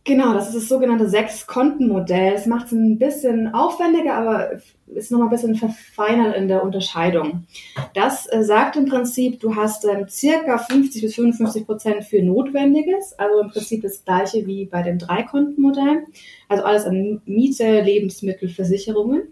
Genau, 0.05 0.33
das 0.33 0.49
ist 0.49 0.57
das 0.57 0.69
sogenannte 0.69 1.07
Sechs-Konten-Modell. 1.07 2.33
Es 2.33 2.47
macht 2.47 2.67
es 2.67 2.73
ein 2.73 2.99
bisschen 2.99 3.53
aufwendiger, 3.53 4.15
aber 4.15 4.53
ist 4.87 5.11
nochmal 5.11 5.29
ein 5.29 5.33
bisschen 5.33 5.55
verfeinert 5.55 6.35
in 6.35 6.49
der 6.49 6.63
Unterscheidung. 6.63 7.45
Das 7.93 8.27
äh, 8.33 8.43
sagt 8.43 8.77
im 8.77 8.87
Prinzip, 8.87 9.39
du 9.41 9.55
hast 9.55 9.85
ähm, 9.85 10.09
circa 10.09 10.57
50 10.57 11.03
bis 11.03 11.15
55 11.15 11.67
Prozent 11.67 12.05
für 12.05 12.23
Notwendiges, 12.23 13.19
also 13.19 13.41
im 13.41 13.51
Prinzip 13.51 13.83
das 13.83 14.03
gleiche 14.03 14.47
wie 14.47 14.65
bei 14.65 14.83
dem 14.83 14.99
Drei-Konten-Modell. 14.99 16.05
Also 16.49 16.65
alles 16.65 16.87
an 16.87 17.21
Miete, 17.27 17.83
Lebensmittel, 17.83 18.49
Versicherungen. 18.49 19.25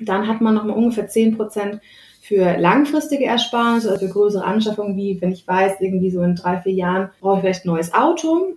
Dann 0.00 0.26
hat 0.26 0.40
man 0.40 0.54
nochmal 0.54 0.76
ungefähr 0.76 1.06
10 1.06 1.36
Prozent 1.36 1.80
für 2.32 2.56
langfristige 2.56 3.26
Ersparnisse, 3.26 3.90
also 3.90 4.06
für 4.06 4.10
größere 4.10 4.42
Anschaffungen, 4.42 4.96
wie 4.96 5.20
wenn 5.20 5.32
ich 5.32 5.46
weiß, 5.46 5.74
irgendwie 5.80 6.10
so 6.10 6.22
in 6.22 6.34
drei, 6.34 6.62
vier 6.62 6.72
Jahren 6.72 7.10
brauche 7.20 7.36
ich 7.36 7.40
vielleicht 7.42 7.66
ein 7.66 7.68
neues 7.68 7.92
Auto. 7.92 8.54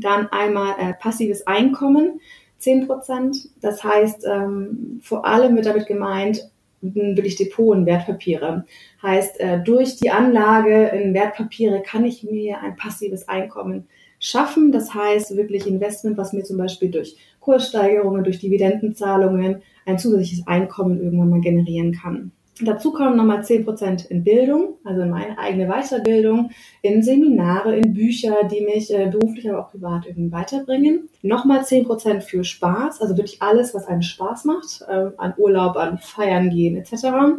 Dann 0.00 0.28
einmal 0.28 0.76
äh, 0.80 0.94
passives 0.94 1.46
Einkommen, 1.46 2.20
10 2.56 2.86
Prozent. 2.86 3.36
Das 3.60 3.84
heißt, 3.84 4.24
ähm, 4.26 5.00
vor 5.02 5.26
allem 5.26 5.56
wird 5.56 5.66
damit 5.66 5.86
gemeint, 5.86 6.50
will 6.80 7.26
ich 7.26 7.36
Depot 7.36 7.76
in 7.76 7.84
Wertpapiere. 7.84 8.64
Heißt, 9.02 9.40
äh, 9.40 9.62
durch 9.62 9.96
die 9.96 10.10
Anlage 10.10 10.86
in 10.86 11.12
Wertpapiere 11.12 11.82
kann 11.82 12.06
ich 12.06 12.22
mir 12.22 12.62
ein 12.62 12.76
passives 12.76 13.28
Einkommen 13.28 13.88
schaffen. 14.18 14.72
Das 14.72 14.94
heißt 14.94 15.36
wirklich 15.36 15.66
Investment, 15.66 16.16
was 16.16 16.32
mir 16.32 16.44
zum 16.44 16.56
Beispiel 16.56 16.90
durch 16.90 17.18
Kurssteigerungen, 17.40 18.24
durch 18.24 18.38
Dividendenzahlungen 18.38 19.60
ein 19.84 19.98
zusätzliches 19.98 20.46
Einkommen 20.46 21.02
irgendwann 21.02 21.28
mal 21.28 21.40
generieren 21.42 21.92
kann. 21.92 22.32
Dazu 22.60 22.92
kommen 22.92 23.16
nochmal 23.16 23.40
10% 23.40 24.08
in 24.08 24.24
Bildung, 24.24 24.78
also 24.84 25.02
in 25.02 25.10
meine 25.10 25.38
eigene 25.38 25.68
Weiterbildung, 25.68 26.50
in 26.82 27.02
Seminare, 27.02 27.76
in 27.76 27.92
Bücher, 27.92 28.44
die 28.50 28.62
mich 28.62 28.92
äh, 28.92 29.06
beruflich, 29.06 29.48
aber 29.48 29.60
auch 29.60 29.70
privat 29.70 30.06
irgendwie 30.06 30.32
weiterbringen. 30.32 31.08
Nochmal 31.22 31.60
10% 31.60 32.20
für 32.20 32.42
Spaß, 32.42 33.00
also 33.00 33.16
wirklich 33.16 33.40
alles, 33.42 33.74
was 33.74 33.86
einen 33.86 34.02
Spaß 34.02 34.44
macht, 34.44 34.82
äh, 34.88 35.10
an 35.16 35.34
Urlaub, 35.36 35.76
an 35.76 35.98
Feiern 35.98 36.50
gehen 36.50 36.76
etc. 36.76 37.38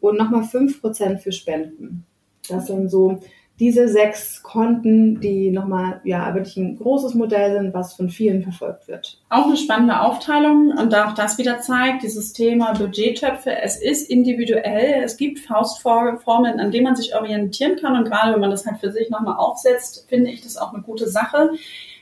Und 0.00 0.18
nochmal 0.18 0.42
5% 0.42 1.18
für 1.18 1.32
Spenden. 1.32 2.04
Das 2.48 2.66
sind 2.66 2.90
so 2.90 3.20
diese 3.60 3.88
sechs 3.88 4.42
Konten, 4.42 5.20
die 5.20 5.50
nochmal 5.50 6.00
ja 6.02 6.34
wirklich 6.34 6.56
ein 6.56 6.78
großes 6.78 7.14
Modell 7.14 7.52
sind, 7.52 7.74
was 7.74 7.94
von 7.94 8.08
vielen 8.08 8.42
verfolgt 8.42 8.88
wird. 8.88 9.18
Auch 9.28 9.44
eine 9.44 9.58
spannende 9.58 10.00
Aufteilung 10.00 10.72
und 10.76 10.94
auch 10.94 11.14
das 11.14 11.36
wieder 11.36 11.60
zeigt, 11.60 12.02
dieses 12.02 12.32
Thema 12.32 12.72
Budgettöpfe, 12.72 13.54
es 13.62 13.80
ist 13.80 14.10
individuell, 14.10 15.02
es 15.04 15.18
gibt 15.18 15.40
Faustformeln, 15.40 16.58
an 16.58 16.70
denen 16.70 16.84
man 16.84 16.96
sich 16.96 17.14
orientieren 17.14 17.76
kann 17.76 17.96
und 17.96 18.04
gerade 18.04 18.32
wenn 18.32 18.40
man 18.40 18.50
das 18.50 18.64
halt 18.64 18.80
für 18.80 18.90
sich 18.90 19.10
nochmal 19.10 19.36
aufsetzt, 19.36 20.06
finde 20.08 20.30
ich 20.30 20.40
das 20.40 20.56
auch 20.56 20.72
eine 20.72 20.82
gute 20.82 21.08
Sache. 21.08 21.50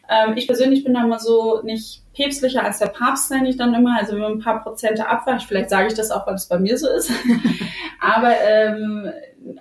Ähm, 0.09 0.37
ich 0.37 0.47
persönlich 0.47 0.85
bin 0.85 0.95
da 0.95 1.07
mal 1.07 1.19
so 1.19 1.61
nicht 1.63 2.03
päpstlicher 2.15 2.65
als 2.65 2.79
der 2.79 2.87
Papst, 2.87 3.31
nenne 3.31 3.49
ich 3.49 3.57
dann 3.57 3.75
immer. 3.75 3.99
Also 3.99 4.13
wenn 4.13 4.23
man 4.23 4.33
ein 4.33 4.41
paar 4.41 4.63
Prozente 4.63 5.09
abweicht, 5.09 5.47
vielleicht 5.47 5.71
sage 5.71 5.89
ich 5.89 5.95
das 5.95 6.11
auch, 6.11 6.27
weil 6.27 6.35
es 6.35 6.47
bei 6.47 6.59
mir 6.59 6.79
so 6.79 6.89
ist. 6.89 7.11
Aber 8.01 8.33
ähm, 8.41 9.11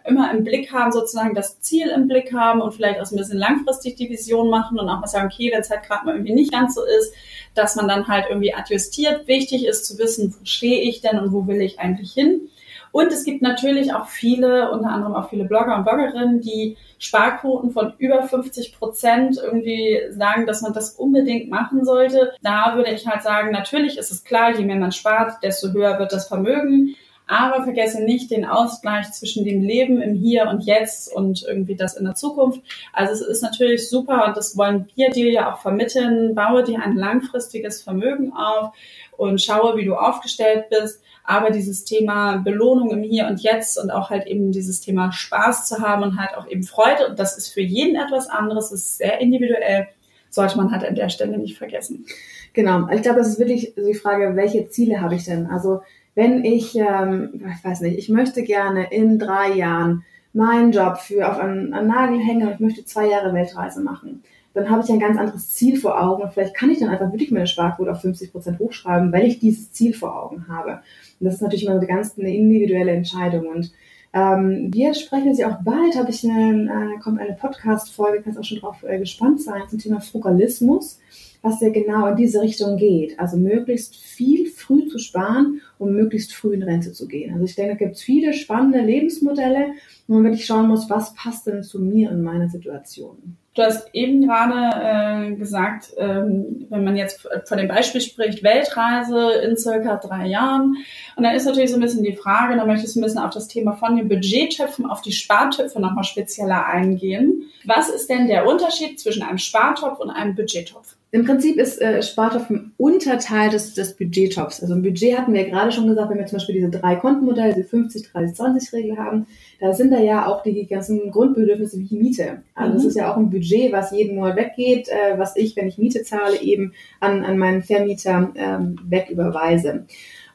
immer 0.05 0.31
im 0.31 0.43
Blick 0.43 0.71
haben, 0.73 0.91
sozusagen 0.91 1.35
das 1.35 1.59
Ziel 1.61 1.89
im 1.89 2.07
Blick 2.07 2.33
haben 2.33 2.61
und 2.61 2.73
vielleicht 2.73 2.99
auch 2.99 3.11
ein 3.11 3.17
bisschen 3.17 3.37
langfristig 3.37 3.95
die 3.95 4.09
Vision 4.09 4.49
machen 4.49 4.79
und 4.79 4.89
auch 4.89 4.99
mal 4.99 5.07
sagen, 5.07 5.29
okay, 5.31 5.51
wenn 5.51 5.61
es 5.61 5.69
halt 5.69 5.83
gerade 5.83 6.05
mal 6.05 6.15
irgendwie 6.15 6.33
nicht 6.33 6.51
ganz 6.51 6.75
so 6.75 6.81
ist, 6.83 7.13
dass 7.55 7.75
man 7.75 7.87
dann 7.87 8.07
halt 8.07 8.25
irgendwie 8.29 8.53
adjustiert. 8.53 9.27
Wichtig 9.27 9.65
ist 9.65 9.85
zu 9.85 9.97
wissen, 9.97 10.33
wo 10.33 10.45
stehe 10.45 10.81
ich 10.81 11.01
denn 11.01 11.19
und 11.19 11.31
wo 11.31 11.47
will 11.47 11.61
ich 11.61 11.79
eigentlich 11.79 12.13
hin. 12.13 12.49
Und 12.91 13.11
es 13.11 13.25
gibt 13.25 13.41
natürlich 13.41 13.93
auch 13.93 14.07
viele, 14.07 14.71
unter 14.71 14.89
anderem 14.89 15.13
auch 15.13 15.29
viele 15.29 15.45
Blogger 15.45 15.77
und 15.77 15.83
Bloggerinnen, 15.83 16.41
die 16.41 16.77
Sparquoten 16.99 17.71
von 17.71 17.93
über 17.97 18.23
50 18.23 18.77
Prozent 18.77 19.37
irgendwie 19.37 19.99
sagen, 20.11 20.47
dass 20.47 20.61
man 20.61 20.73
das 20.73 20.91
unbedingt 20.91 21.49
machen 21.49 21.85
sollte. 21.85 22.33
Da 22.41 22.75
würde 22.75 22.91
ich 22.91 23.05
halt 23.05 23.21
sagen, 23.21 23.51
natürlich 23.51 23.97
ist 23.97 24.11
es 24.11 24.23
klar, 24.23 24.57
je 24.57 24.65
mehr 24.65 24.77
man 24.77 24.91
spart, 24.91 25.43
desto 25.43 25.71
höher 25.73 25.99
wird 25.99 26.11
das 26.11 26.27
Vermögen. 26.27 26.95
Aber 27.27 27.63
vergesse 27.63 28.01
nicht 28.01 28.31
den 28.31 28.45
Ausgleich 28.45 29.11
zwischen 29.11 29.43
dem 29.43 29.61
Leben 29.61 30.01
im 30.01 30.15
Hier 30.15 30.47
und 30.47 30.63
Jetzt 30.63 31.13
und 31.13 31.43
irgendwie 31.43 31.75
das 31.75 31.97
in 31.97 32.05
der 32.05 32.15
Zukunft. 32.15 32.61
Also 32.93 33.13
es 33.13 33.21
ist 33.21 33.41
natürlich 33.41 33.89
super 33.89 34.25
und 34.27 34.37
das 34.37 34.55
wollen 34.57 34.87
wir 34.95 35.09
dir 35.09 35.29
ja 35.29 35.53
auch 35.53 35.59
vermitteln. 35.59 36.35
Baue 36.35 36.63
dir 36.63 36.81
ein 36.81 36.95
langfristiges 36.95 37.81
Vermögen 37.81 38.31
auf 38.33 38.73
und 39.17 39.41
schaue, 39.41 39.75
wie 39.75 39.85
du 39.85 39.95
aufgestellt 39.95 40.69
bist. 40.69 41.01
Aber 41.25 41.51
dieses 41.51 41.83
Thema 41.83 42.37
Belohnung 42.37 42.91
im 42.91 43.03
Hier 43.03 43.27
und 43.27 43.41
Jetzt 43.41 43.77
und 43.77 43.91
auch 43.91 44.09
halt 44.09 44.25
eben 44.27 44.53
dieses 44.53 44.79
Thema 44.79 45.11
Spaß 45.11 45.67
zu 45.67 45.81
haben 45.81 46.03
und 46.03 46.17
halt 46.17 46.37
auch 46.37 46.47
eben 46.47 46.63
Freude, 46.63 47.09
und 47.09 47.19
das 47.19 47.37
ist 47.37 47.49
für 47.49 47.59
jeden 47.59 47.97
etwas 47.97 48.29
anderes, 48.29 48.71
ist 48.71 48.97
sehr 48.97 49.19
individuell, 49.19 49.89
sollte 50.29 50.55
man 50.55 50.71
halt 50.71 50.85
an 50.85 50.95
der 50.95 51.09
Stelle 51.09 51.37
nicht 51.37 51.57
vergessen. 51.57 52.05
Genau. 52.53 52.87
Ich 52.93 53.01
glaube, 53.01 53.19
das 53.19 53.27
ist 53.27 53.39
wirklich 53.39 53.73
die 53.75 53.93
Frage, 53.93 54.37
welche 54.37 54.69
Ziele 54.69 55.01
habe 55.01 55.15
ich 55.15 55.25
denn? 55.25 55.47
Also 55.47 55.81
wenn 56.17 56.43
ich, 56.43 56.75
ähm, 56.75 57.29
ich 57.35 57.63
weiß 57.63 57.81
nicht, 57.81 57.99
ich 57.99 58.09
möchte 58.09 58.41
gerne 58.41 58.91
in 58.91 59.19
drei 59.19 59.53
Jahren 59.53 60.03
meinen 60.33 60.71
Job 60.71 60.97
für 60.97 61.29
auf 61.29 61.37
einen, 61.37 61.73
einen 61.73 61.87
Nagel 61.87 62.19
hängen 62.19 62.47
und 62.47 62.53
ich 62.55 62.59
möchte 62.59 62.83
zwei 62.85 63.07
Jahre 63.07 63.35
Weltreise 63.35 63.83
machen, 63.83 64.23
dann 64.55 64.67
habe 64.67 64.81
ich 64.83 64.89
ein 64.89 64.99
ganz 64.99 65.19
anderes 65.19 65.51
Ziel 65.51 65.79
vor 65.79 66.01
Augen 66.01 66.23
und 66.23 66.33
vielleicht 66.33 66.55
kann 66.55 66.71
ich 66.71 66.79
dann 66.79 66.89
einfach 66.89 67.11
wirklich 67.11 67.29
meine 67.29 67.45
Sparquote 67.45 67.91
auf 67.91 68.01
50 68.01 68.31
Prozent 68.31 68.57
hochschreiben, 68.57 69.13
weil 69.13 69.27
ich 69.27 69.37
dieses 69.37 69.71
Ziel 69.71 69.93
vor 69.93 70.19
Augen 70.19 70.47
habe. 70.47 70.79
Und 71.19 71.25
das 71.25 71.35
ist 71.35 71.41
natürlich 71.41 71.65
immer 71.65 71.75
eine 71.75 71.85
ganz 71.85 72.17
eine 72.17 72.35
individuelle 72.35 72.93
Entscheidung 72.93 73.45
und 73.49 73.71
ähm, 74.13 74.73
wir 74.73 74.95
sprechen 74.95 75.27
jetzt 75.27 75.39
ja 75.39 75.51
auch 75.51 75.61
bald, 75.61 75.95
habe 75.95 76.09
ich 76.09 76.27
eine, 76.27 76.95
äh, 76.95 76.99
kommt 76.99 77.19
eine 77.19 77.33
Podcast-Folge, 77.33 78.23
kannst 78.23 78.39
auch 78.39 78.43
schon 78.43 78.57
drauf 78.57 78.77
äh, 78.81 78.97
gespannt 78.97 79.43
sein, 79.43 79.61
zum 79.69 79.77
Thema 79.77 80.01
Frugalismus 80.01 80.99
was 81.41 81.61
ja 81.61 81.69
genau 81.69 82.07
in 82.07 82.15
diese 82.15 82.41
Richtung 82.41 82.77
geht. 82.77 83.19
Also 83.19 83.37
möglichst 83.37 83.95
viel 83.95 84.47
früh 84.47 84.87
zu 84.87 84.99
sparen, 84.99 85.61
um 85.77 85.93
möglichst 85.93 86.33
früh 86.33 86.53
in 86.53 86.63
Rente 86.63 86.91
zu 86.91 87.07
gehen. 87.07 87.33
Also 87.33 87.45
ich 87.45 87.55
denke, 87.55 87.73
da 87.73 87.77
gibt 87.77 87.95
es 87.95 88.01
viele 88.01 88.33
spannende 88.33 88.79
Lebensmodelle, 88.79 89.73
wo 90.07 90.15
man 90.15 90.23
wirklich 90.23 90.45
schauen 90.45 90.67
muss, 90.67 90.89
was 90.89 91.13
passt 91.13 91.47
denn 91.47 91.63
zu 91.63 91.79
mir 91.79 92.11
in 92.11 92.21
meiner 92.23 92.49
Situation. 92.49 93.37
Du 93.57 93.63
hast 93.63 93.89
eben 93.93 94.21
gerade 94.21 95.31
äh, 95.31 95.35
gesagt, 95.35 95.91
ähm, 95.97 96.67
wenn 96.69 96.83
man 96.83 96.95
jetzt 96.95 97.27
von 97.45 97.57
dem 97.57 97.67
Beispiel 97.67 98.01
spricht, 98.01 98.43
Weltreise 98.43 99.31
in 99.43 99.57
circa 99.57 99.97
drei 99.97 100.27
Jahren. 100.27 100.77
Und 101.15 101.23
dann 101.23 101.33
ist 101.33 101.45
natürlich 101.45 101.71
so 101.71 101.77
ein 101.77 101.81
bisschen 101.81 102.03
die 102.03 102.15
Frage, 102.15 102.55
da 102.55 102.65
möchtest 102.65 102.95
du 102.95 102.99
ein 102.99 103.03
bisschen 103.03 103.17
auf 103.17 103.33
das 103.33 103.47
Thema 103.47 103.73
von 103.73 103.95
den 103.95 104.09
Budgettöpfen 104.09 104.85
auf 104.85 105.01
die 105.01 105.11
Spartöpfe 105.11 105.81
nochmal 105.81 106.03
spezieller 106.03 106.67
eingehen. 106.67 107.49
Was 107.65 107.89
ist 107.89 108.11
denn 108.11 108.27
der 108.27 108.45
Unterschied 108.45 108.99
zwischen 108.99 109.23
einem 109.23 109.39
Spartopf 109.39 109.99
und 110.01 110.11
einem 110.11 110.35
Budgettopf? 110.35 110.96
Im 111.11 111.25
Prinzip 111.25 111.57
ist 111.57 111.81
äh, 111.81 112.03
Spartopf 112.03 112.49
ein 112.49 112.73
Unterteil 112.75 113.49
des, 113.49 113.73
des 113.73 113.95
Budgettops. 113.95 114.61
Also 114.61 114.73
ein 114.73 114.81
Budget 114.81 115.17
hatten 115.17 115.33
wir 115.33 115.41
ja 115.41 115.47
gerade 115.49 115.71
schon 115.71 115.87
gesagt, 115.87 116.09
wenn 116.09 116.17
wir 116.17 116.25
zum 116.25 116.37
Beispiel 116.37 116.55
diese 116.55 116.69
drei 116.69 116.97
Kontenmodelle, 116.97 117.53
diese 117.53 117.67
50, 117.67 118.11
30, 118.11 118.35
20 118.35 118.73
Regel 118.73 118.97
haben, 118.97 119.25
da 119.61 119.73
sind 119.73 119.93
da 119.93 119.99
ja 119.99 120.27
auch 120.27 120.43
die 120.43 120.67
ganzen 120.67 121.09
Grundbedürfnisse 121.11 121.79
wie 121.79 121.95
Miete. 121.95 122.43
Also 122.55 122.71
mhm. 122.71 122.75
das 122.75 122.85
ist 122.85 122.97
ja 122.97 123.11
auch 123.11 123.17
ein 123.17 123.29
Budget, 123.29 123.71
was 123.71 123.91
jeden 123.91 124.15
Monat 124.15 124.35
weggeht, 124.35 124.89
äh, 124.89 125.17
was 125.17 125.37
ich, 125.37 125.55
wenn 125.55 125.69
ich 125.69 125.77
Miete 125.77 126.03
zahle, 126.03 126.41
eben 126.41 126.73
an, 126.99 127.23
an 127.23 127.37
meinen 127.37 127.63
Vermieter 127.63 128.31
ähm, 128.35 128.77
wegüberweise. 128.83 129.85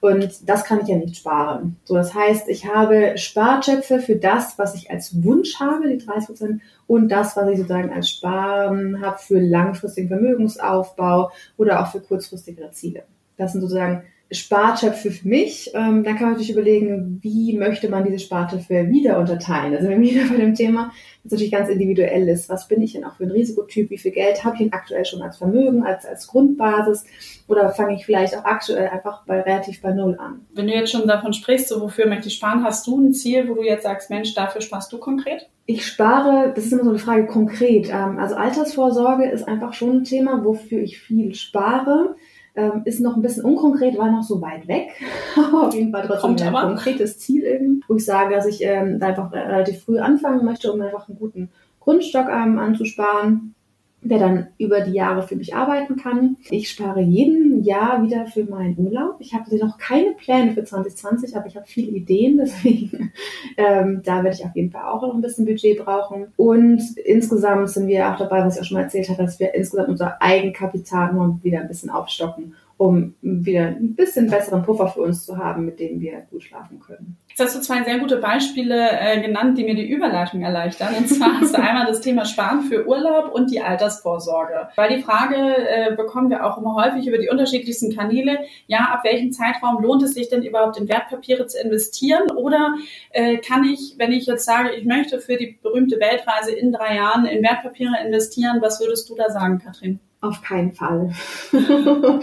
Und 0.02 0.48
das 0.48 0.64
kann 0.64 0.80
ich 0.80 0.88
ja 0.88 0.96
nicht 0.96 1.16
sparen. 1.16 1.76
So, 1.84 1.94
das 1.94 2.12
heißt, 2.12 2.48
ich 2.48 2.66
habe 2.66 3.16
Spartöpfe 3.16 4.00
für 4.00 4.16
das, 4.16 4.58
was 4.58 4.74
ich 4.74 4.90
als 4.90 5.22
Wunsch 5.22 5.60
habe, 5.60 5.88
die 5.88 6.04
30 6.04 6.26
Prozent, 6.26 6.62
und 6.88 7.08
das, 7.08 7.36
was 7.36 7.48
ich 7.48 7.58
sozusagen 7.58 7.92
als 7.92 8.10
Sparen 8.10 9.00
habe 9.00 9.18
für 9.18 9.38
langfristigen 9.38 10.08
Vermögensaufbau 10.08 11.30
oder 11.56 11.80
auch 11.80 11.92
für 11.92 12.00
kurzfristigere 12.00 12.72
Ziele. 12.72 13.04
Das 13.36 13.52
sind 13.52 13.60
sozusagen 13.60 14.02
Spartöpfe 14.32 15.10
für 15.10 15.28
mich. 15.28 15.70
Ähm, 15.74 16.02
dann 16.04 16.16
kann 16.16 16.22
man 16.22 16.32
natürlich 16.32 16.52
überlegen, 16.52 17.18
wie 17.22 17.56
möchte 17.56 17.88
man 17.88 18.04
diese 18.04 18.18
Spartöpfe 18.18 18.88
wieder 18.88 19.18
unterteilen. 19.18 19.74
Also 19.74 19.88
wenn 19.88 20.00
wir 20.00 20.10
wieder 20.10 20.28
bei 20.28 20.36
dem 20.36 20.54
Thema, 20.54 20.92
das 21.22 21.32
natürlich 21.32 21.52
ganz 21.52 21.68
individuell 21.68 22.28
ist. 22.28 22.48
Was 22.48 22.66
bin 22.66 22.82
ich 22.82 22.94
denn 22.94 23.04
auch 23.04 23.14
für 23.14 23.24
ein 23.24 23.30
Risikotyp? 23.30 23.90
Wie 23.90 23.98
viel 23.98 24.10
Geld 24.10 24.42
habe 24.44 24.56
ich 24.56 24.62
denn 24.62 24.72
aktuell 24.72 25.04
schon 25.04 25.22
als 25.22 25.36
Vermögen, 25.36 25.84
als, 25.84 26.04
als 26.04 26.26
Grundbasis? 26.26 27.04
Oder 27.46 27.70
fange 27.70 27.94
ich 27.94 28.04
vielleicht 28.04 28.36
auch 28.36 28.44
aktuell 28.44 28.88
einfach 28.88 29.24
bei 29.24 29.40
relativ 29.40 29.80
bei 29.82 29.92
Null 29.92 30.16
an? 30.18 30.46
Wenn 30.52 30.66
du 30.66 30.72
jetzt 30.72 30.90
schon 30.90 31.06
davon 31.06 31.32
sprichst, 31.32 31.68
so 31.68 31.80
wofür 31.80 32.08
möchte 32.08 32.28
ich 32.28 32.34
sparen, 32.34 32.64
hast 32.64 32.86
du 32.86 32.98
ein 32.98 33.12
Ziel, 33.12 33.48
wo 33.48 33.54
du 33.54 33.62
jetzt 33.62 33.84
sagst, 33.84 34.10
Mensch, 34.10 34.34
dafür 34.34 34.60
sparst 34.60 34.92
du 34.92 34.98
konkret? 34.98 35.48
Ich 35.66 35.86
spare, 35.86 36.52
das 36.54 36.66
ist 36.66 36.72
immer 36.72 36.84
so 36.84 36.90
eine 36.90 36.98
Frage 36.98 37.26
konkret. 37.26 37.88
Ähm, 37.88 38.18
also 38.18 38.34
Altersvorsorge 38.34 39.30
ist 39.30 39.46
einfach 39.46 39.74
schon 39.74 39.98
ein 39.98 40.04
Thema, 40.04 40.44
wofür 40.44 40.82
ich 40.82 40.98
viel 40.98 41.34
spare. 41.34 42.16
Ähm, 42.54 42.82
ist 42.84 43.00
noch 43.00 43.16
ein 43.16 43.22
bisschen 43.22 43.44
unkonkret, 43.44 43.96
war 43.96 44.10
noch 44.10 44.22
so 44.22 44.42
weit 44.42 44.68
weg. 44.68 44.90
Auf 45.54 45.74
jeden 45.74 45.90
Fall 45.90 46.06
trotzdem 46.06 46.36
ein 46.36 46.54
aber. 46.54 46.66
konkretes 46.68 47.18
Ziel 47.18 47.44
irgendwie, 47.44 47.82
wo 47.88 47.96
ich 47.96 48.04
sage, 48.04 48.34
dass 48.34 48.46
ich 48.46 48.62
ähm, 48.62 48.98
da 48.98 49.06
einfach 49.06 49.32
relativ 49.32 49.82
früh 49.82 49.98
anfangen 49.98 50.44
möchte, 50.44 50.70
um 50.70 50.80
einfach 50.82 51.08
einen 51.08 51.18
guten 51.18 51.50
Grundstock 51.80 52.28
ähm, 52.28 52.58
anzusparen 52.58 53.54
der 54.02 54.18
dann 54.18 54.48
über 54.58 54.80
die 54.80 54.92
Jahre 54.92 55.22
für 55.22 55.36
mich 55.36 55.54
arbeiten 55.54 55.96
kann. 55.96 56.36
Ich 56.50 56.68
spare 56.68 57.00
jeden 57.00 57.62
Jahr 57.62 58.02
wieder 58.02 58.26
für 58.26 58.44
meinen 58.44 58.76
Urlaub. 58.78 59.16
Ich 59.20 59.32
habe 59.32 59.56
noch 59.56 59.78
keine 59.78 60.12
Pläne 60.12 60.52
für 60.52 60.64
2020, 60.64 61.36
aber 61.36 61.46
ich 61.46 61.56
habe 61.56 61.66
viele 61.66 61.92
Ideen, 61.92 62.36
deswegen 62.42 63.12
ähm, 63.56 64.02
da 64.04 64.24
werde 64.24 64.36
ich 64.36 64.44
auf 64.44 64.56
jeden 64.56 64.70
Fall 64.70 64.84
auch 64.84 65.02
noch 65.02 65.14
ein 65.14 65.20
bisschen 65.20 65.46
Budget 65.46 65.84
brauchen. 65.84 66.26
Und 66.36 66.82
insgesamt 67.04 67.70
sind 67.70 67.86
wir 67.86 68.10
auch 68.10 68.18
dabei, 68.18 68.44
was 68.44 68.56
ich 68.56 68.62
auch 68.62 68.66
schon 68.66 68.76
mal 68.76 68.84
erzählt 68.84 69.08
habe, 69.08 69.22
dass 69.22 69.38
wir 69.38 69.54
insgesamt 69.54 69.88
unser 69.88 70.20
Eigenkapital 70.20 71.12
nur 71.12 71.38
wieder 71.42 71.60
ein 71.60 71.68
bisschen 71.68 71.90
aufstocken 71.90 72.54
um 72.76 73.14
wieder 73.20 73.68
ein 73.68 73.94
bisschen 73.94 74.28
besseren 74.28 74.62
Puffer 74.62 74.88
für 74.88 75.00
uns 75.00 75.24
zu 75.24 75.36
haben, 75.36 75.64
mit 75.64 75.78
dem 75.78 76.00
wir 76.00 76.22
gut 76.30 76.42
schlafen 76.42 76.80
können. 76.80 77.16
Jetzt 77.28 77.40
hast 77.40 77.56
du 77.56 77.60
zwei 77.60 77.82
sehr 77.82 77.98
gute 77.98 78.16
Beispiele 78.16 78.90
äh, 78.90 79.20
genannt, 79.20 79.56
die 79.56 79.64
mir 79.64 79.74
die 79.74 79.88
Überleitung 79.88 80.42
erleichtern. 80.42 80.94
Und 80.98 81.08
zwar 81.08 81.40
hast 81.40 81.54
du 81.54 81.58
einmal 81.62 81.86
das 81.86 82.00
Thema 82.00 82.24
Sparen 82.24 82.62
für 82.62 82.86
Urlaub 82.86 83.32
und 83.32 83.50
die 83.50 83.60
Altersvorsorge. 83.60 84.68
Weil 84.76 84.96
die 84.96 85.02
Frage 85.02 85.36
äh, 85.36 85.94
bekommen 85.94 86.28
wir 86.28 86.44
auch 86.44 86.58
immer 86.58 86.74
häufig 86.74 87.06
über 87.06 87.18
die 87.18 87.28
unterschiedlichsten 87.28 87.94
Kanäle. 87.94 88.40
Ja, 88.66 88.90
ab 88.92 89.04
welchem 89.04 89.32
Zeitraum 89.32 89.82
lohnt 89.82 90.02
es 90.02 90.14
sich 90.14 90.28
denn 90.28 90.42
überhaupt 90.42 90.78
in 90.78 90.88
Wertpapiere 90.88 91.46
zu 91.46 91.58
investieren? 91.58 92.30
Oder 92.32 92.74
äh, 93.10 93.38
kann 93.38 93.64
ich, 93.64 93.94
wenn 93.96 94.12
ich 94.12 94.26
jetzt 94.26 94.44
sage, 94.44 94.70
ich 94.72 94.84
möchte 94.84 95.20
für 95.20 95.36
die 95.36 95.58
berühmte 95.62 96.00
Weltreise 96.00 96.52
in 96.52 96.72
drei 96.72 96.96
Jahren 96.96 97.26
in 97.26 97.42
Wertpapiere 97.42 97.94
investieren, 98.04 98.58
was 98.60 98.80
würdest 98.80 99.08
du 99.08 99.14
da 99.14 99.30
sagen, 99.30 99.58
Katrin? 99.58 100.00
Auf 100.22 100.40
keinen 100.40 100.70
Fall. 100.70 101.12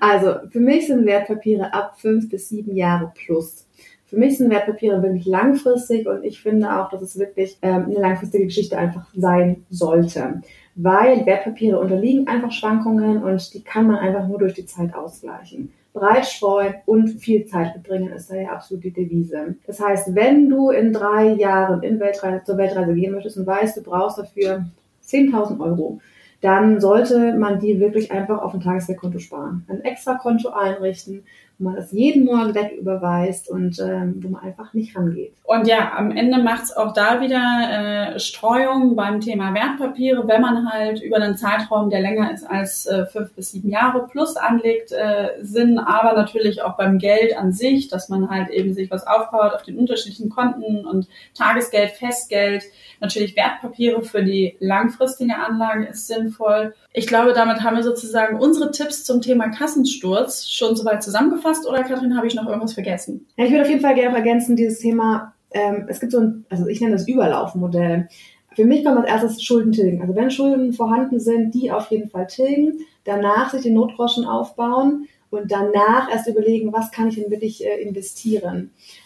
also 0.00 0.34
für 0.50 0.60
mich 0.60 0.86
sind 0.86 1.04
Wertpapiere 1.04 1.74
ab 1.74 1.98
fünf 1.98 2.30
bis 2.30 2.48
sieben 2.48 2.76
Jahre 2.76 3.12
plus. 3.14 3.66
Für 4.06 4.16
mich 4.16 4.38
sind 4.38 4.50
Wertpapiere 4.50 5.02
wirklich 5.02 5.26
langfristig 5.26 6.06
und 6.06 6.24
ich 6.24 6.40
finde 6.40 6.80
auch, 6.80 6.90
dass 6.90 7.02
es 7.02 7.18
wirklich 7.18 7.58
ähm, 7.62 7.86
eine 7.86 7.98
langfristige 7.98 8.44
Geschichte 8.44 8.78
einfach 8.78 9.06
sein 9.16 9.66
sollte. 9.68 10.42
Weil 10.76 11.26
Wertpapiere 11.26 11.80
unterliegen 11.80 12.28
einfach 12.28 12.52
Schwankungen 12.52 13.22
und 13.22 13.52
die 13.52 13.62
kann 13.62 13.88
man 13.88 13.96
einfach 13.96 14.28
nur 14.28 14.38
durch 14.38 14.54
die 14.54 14.66
Zeit 14.66 14.94
ausgleichen. 14.94 15.72
Breit 15.92 16.26
streuen 16.26 16.74
und 16.86 17.08
viel 17.08 17.46
Zeit 17.46 17.74
mitbringen 17.74 18.12
ist 18.12 18.30
da 18.30 18.36
ja 18.36 18.50
absolut 18.50 18.84
die 18.84 18.92
Devise. 18.92 19.56
Das 19.66 19.80
heißt, 19.80 20.14
wenn 20.14 20.48
du 20.48 20.70
in 20.70 20.92
drei 20.92 21.32
Jahren 21.32 21.82
in 21.82 21.98
Weltreise, 21.98 22.44
zur 22.44 22.58
Weltreise 22.58 22.94
gehen 22.94 23.12
möchtest 23.12 23.38
und 23.38 23.46
weißt, 23.46 23.76
du 23.76 23.82
brauchst 23.82 24.18
dafür 24.18 24.66
10.000 25.04 25.58
Euro, 25.60 26.00
dann 26.40 26.80
sollte 26.80 27.34
man 27.34 27.58
die 27.58 27.80
wirklich 27.80 28.12
einfach 28.12 28.38
auf 28.40 28.54
ein 28.54 28.60
Tagesgeldkonto 28.60 29.18
sparen. 29.18 29.64
Ein 29.68 29.82
extra 29.82 30.14
Konto 30.14 30.50
einrichten, 30.50 31.24
wo 31.60 31.68
man 31.68 31.76
das 31.76 31.92
jeden 31.92 32.24
Morgen 32.24 32.54
wegüberweist 32.54 33.50
und 33.50 33.78
ähm, 33.78 34.18
wo 34.22 34.28
man 34.30 34.42
einfach 34.42 34.72
nicht 34.72 34.96
rangeht. 34.96 35.34
Und 35.44 35.66
ja, 35.66 35.92
am 35.96 36.10
Ende 36.10 36.38
macht 36.38 36.64
es 36.64 36.76
auch 36.76 36.92
da 36.94 37.20
wieder 37.20 38.14
äh, 38.14 38.18
Streuung 38.18 38.96
beim 38.96 39.20
Thema 39.20 39.52
Wertpapiere, 39.52 40.26
wenn 40.26 40.40
man 40.40 40.72
halt 40.72 41.02
über 41.02 41.16
einen 41.16 41.36
Zeitraum, 41.36 41.90
der 41.90 42.00
länger 42.00 42.32
ist 42.32 42.44
als 42.44 42.86
äh, 42.86 43.04
fünf 43.06 43.32
bis 43.34 43.50
sieben 43.52 43.68
Jahre 43.68 44.08
plus 44.08 44.36
anlegt, 44.36 44.92
äh, 44.92 45.30
Sinn, 45.42 45.78
aber 45.78 46.14
natürlich 46.14 46.62
auch 46.62 46.76
beim 46.76 46.98
Geld 46.98 47.36
an 47.36 47.52
sich, 47.52 47.88
dass 47.88 48.08
man 48.08 48.30
halt 48.30 48.48
eben 48.48 48.72
sich 48.72 48.90
was 48.90 49.06
aufbaut 49.06 49.52
auf 49.52 49.62
den 49.62 49.76
unterschiedlichen 49.76 50.30
Konten 50.30 50.86
und 50.86 51.08
Tagesgeld, 51.34 51.90
Festgeld, 51.90 52.64
natürlich 53.00 53.36
Wertpapiere 53.36 54.02
für 54.02 54.22
die 54.22 54.56
langfristige 54.60 55.36
Anlage 55.36 55.86
ist 55.86 56.06
sinnvoll. 56.06 56.74
Ich 56.92 57.06
glaube, 57.06 57.32
damit 57.32 57.62
haben 57.62 57.76
wir 57.76 57.84
sozusagen 57.84 58.38
unsere 58.38 58.72
Tipps 58.72 59.04
zum 59.04 59.20
Thema 59.20 59.48
Kassensturz 59.48 60.48
schon 60.48 60.74
soweit 60.74 61.02
zusammengefasst 61.02 61.49
zusammengefasst 61.52 61.66
oder 61.66 61.82
Kathrin, 61.82 62.16
habe 62.16 62.26
ich 62.26 62.34
noch 62.34 62.46
irgendwas 62.46 62.74
vergessen? 62.74 63.26
Ja, 63.36 63.44
ich 63.44 63.50
würde 63.50 63.62
auf 63.62 63.68
jeden 63.68 63.80
Fall 63.80 63.94
gerne 63.94 64.10
noch 64.10 64.18
ergänzen, 64.18 64.56
dieses 64.56 64.78
Thema 64.78 65.34
ähm, 65.52 65.86
es 65.88 66.00
gibt 66.00 66.12
so 66.12 66.20
ein, 66.20 66.44
also 66.48 66.66
ich 66.66 66.80
nenne 66.80 66.92
das 66.92 67.08
Überlaufmodell. 67.08 68.08
Für 68.54 68.64
mich 68.64 68.84
kommt 68.84 68.98
als 68.98 69.08
erstes 69.08 69.42
Schulden 69.42 69.72
tilgen. 69.72 70.02
Also 70.02 70.14
wenn 70.14 70.30
Schulden 70.30 70.72
vorhanden 70.72 71.20
sind, 71.20 71.54
die 71.54 71.70
auf 71.70 71.90
jeden 71.90 72.10
Fall 72.10 72.26
tilgen, 72.26 72.80
danach 73.04 73.50
sich 73.50 73.62
den 73.62 73.74
Notgroschen 73.74 74.24
aufbauen 74.24 75.06
und 75.30 75.52
danach 75.52 76.10
erst 76.10 76.28
überlegen, 76.28 76.72
was 76.72 76.90
kann 76.90 77.08
ich 77.08 77.14
denn 77.14 77.30
wirklich 77.30 77.64
äh, 77.64 77.80
investieren. 77.80 78.56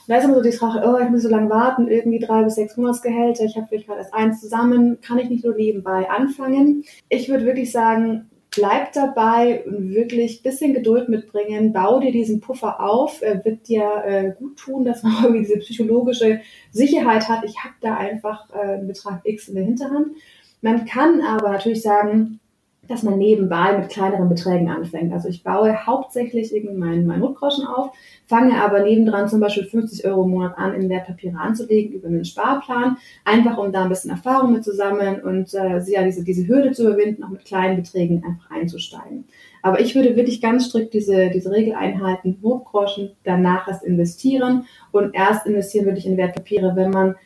Und 0.06 0.08
da 0.08 0.16
ist 0.16 0.24
immer 0.24 0.34
so 0.34 0.42
die 0.42 0.52
Frage, 0.52 0.86
oh, 0.86 0.98
ich 1.02 1.10
muss 1.10 1.22
so 1.22 1.28
lange 1.28 1.50
warten, 1.50 1.88
irgendwie 1.88 2.18
drei 2.18 2.42
bis 2.42 2.54
sechs 2.54 2.76
Monatsgehälter, 2.76 3.44
ich 3.44 3.56
habe 3.56 3.66
vielleicht 3.68 3.86
gerade 3.86 4.00
erst 4.00 4.14
eins 4.14 4.40
zusammen, 4.40 5.00
kann 5.02 5.18
ich 5.18 5.28
nicht 5.28 5.44
nur 5.44 5.54
nebenbei 5.54 6.08
anfangen? 6.08 6.84
Ich 7.10 7.28
würde 7.28 7.44
wirklich 7.44 7.70
sagen, 7.70 8.30
bleib 8.56 8.92
dabei 8.92 9.64
und 9.66 9.94
wirklich 9.94 10.42
bisschen 10.42 10.74
Geduld 10.74 11.08
mitbringen, 11.08 11.72
bau 11.72 12.00
dir 12.00 12.12
diesen 12.12 12.40
Puffer 12.40 12.80
auf, 12.80 13.20
wird 13.20 13.68
dir 13.68 14.02
äh, 14.04 14.32
gut 14.38 14.56
tun, 14.56 14.84
dass 14.84 15.02
man 15.02 15.12
irgendwie 15.22 15.44
diese 15.44 15.58
psychologische 15.58 16.40
Sicherheit 16.70 17.28
hat, 17.28 17.44
ich 17.44 17.62
habe 17.62 17.74
da 17.80 17.96
einfach 17.96 18.48
äh, 18.54 18.74
einen 18.74 18.88
Betrag 18.88 19.20
X 19.24 19.48
in 19.48 19.54
der 19.56 19.64
Hinterhand. 19.64 20.08
Man 20.60 20.86
kann 20.86 21.20
aber 21.20 21.50
natürlich 21.50 21.82
sagen, 21.82 22.40
dass 22.88 23.02
man 23.02 23.18
nebenbei 23.18 23.76
mit 23.78 23.88
kleineren 23.88 24.28
Beträgen 24.28 24.68
anfängt. 24.68 25.12
Also 25.12 25.28
ich 25.28 25.42
baue 25.42 25.86
hauptsächlich 25.86 26.54
irgendwie 26.54 26.76
meinen 26.76 27.06
mein 27.06 27.20
Notgroschen 27.20 27.66
auf, 27.66 27.90
fange 28.26 28.62
aber 28.62 28.82
nebendran 28.82 29.28
zum 29.28 29.40
Beispiel 29.40 29.64
50 29.64 30.04
Euro 30.06 30.24
im 30.24 30.30
Monat 30.30 30.58
an, 30.58 30.74
in 30.74 30.88
Wertpapiere 30.88 31.38
anzulegen 31.38 31.92
über 31.92 32.08
einen 32.08 32.24
Sparplan, 32.24 32.96
einfach 33.24 33.58
um 33.58 33.72
da 33.72 33.84
ein 33.84 33.88
bisschen 33.88 34.10
Erfahrung 34.10 34.52
mit 34.52 34.64
zu 34.64 34.74
sammeln 34.74 35.22
und 35.22 35.54
äh, 35.54 35.80
ja, 35.86 36.04
diese, 36.04 36.24
diese 36.24 36.46
Hürde 36.46 36.72
zu 36.72 36.84
überwinden, 36.84 37.24
auch 37.24 37.30
mit 37.30 37.44
kleinen 37.44 37.76
Beträgen 37.76 38.24
einfach 38.24 38.50
einzusteigen. 38.50 39.24
Aber 39.62 39.80
ich 39.80 39.94
würde 39.94 40.14
wirklich 40.14 40.42
ganz 40.42 40.66
strikt 40.66 40.92
diese, 40.92 41.30
diese 41.30 41.50
Regel 41.50 41.74
einhalten, 41.74 42.38
Notgroschen, 42.42 43.12
danach 43.24 43.66
erst 43.66 43.82
investieren 43.82 44.66
und 44.92 45.14
erst 45.14 45.46
investieren 45.46 45.86
würde 45.86 45.98
ich 45.98 46.06
in 46.06 46.18
Wertpapiere, 46.18 46.76
wenn 46.76 46.90
man 46.90 47.16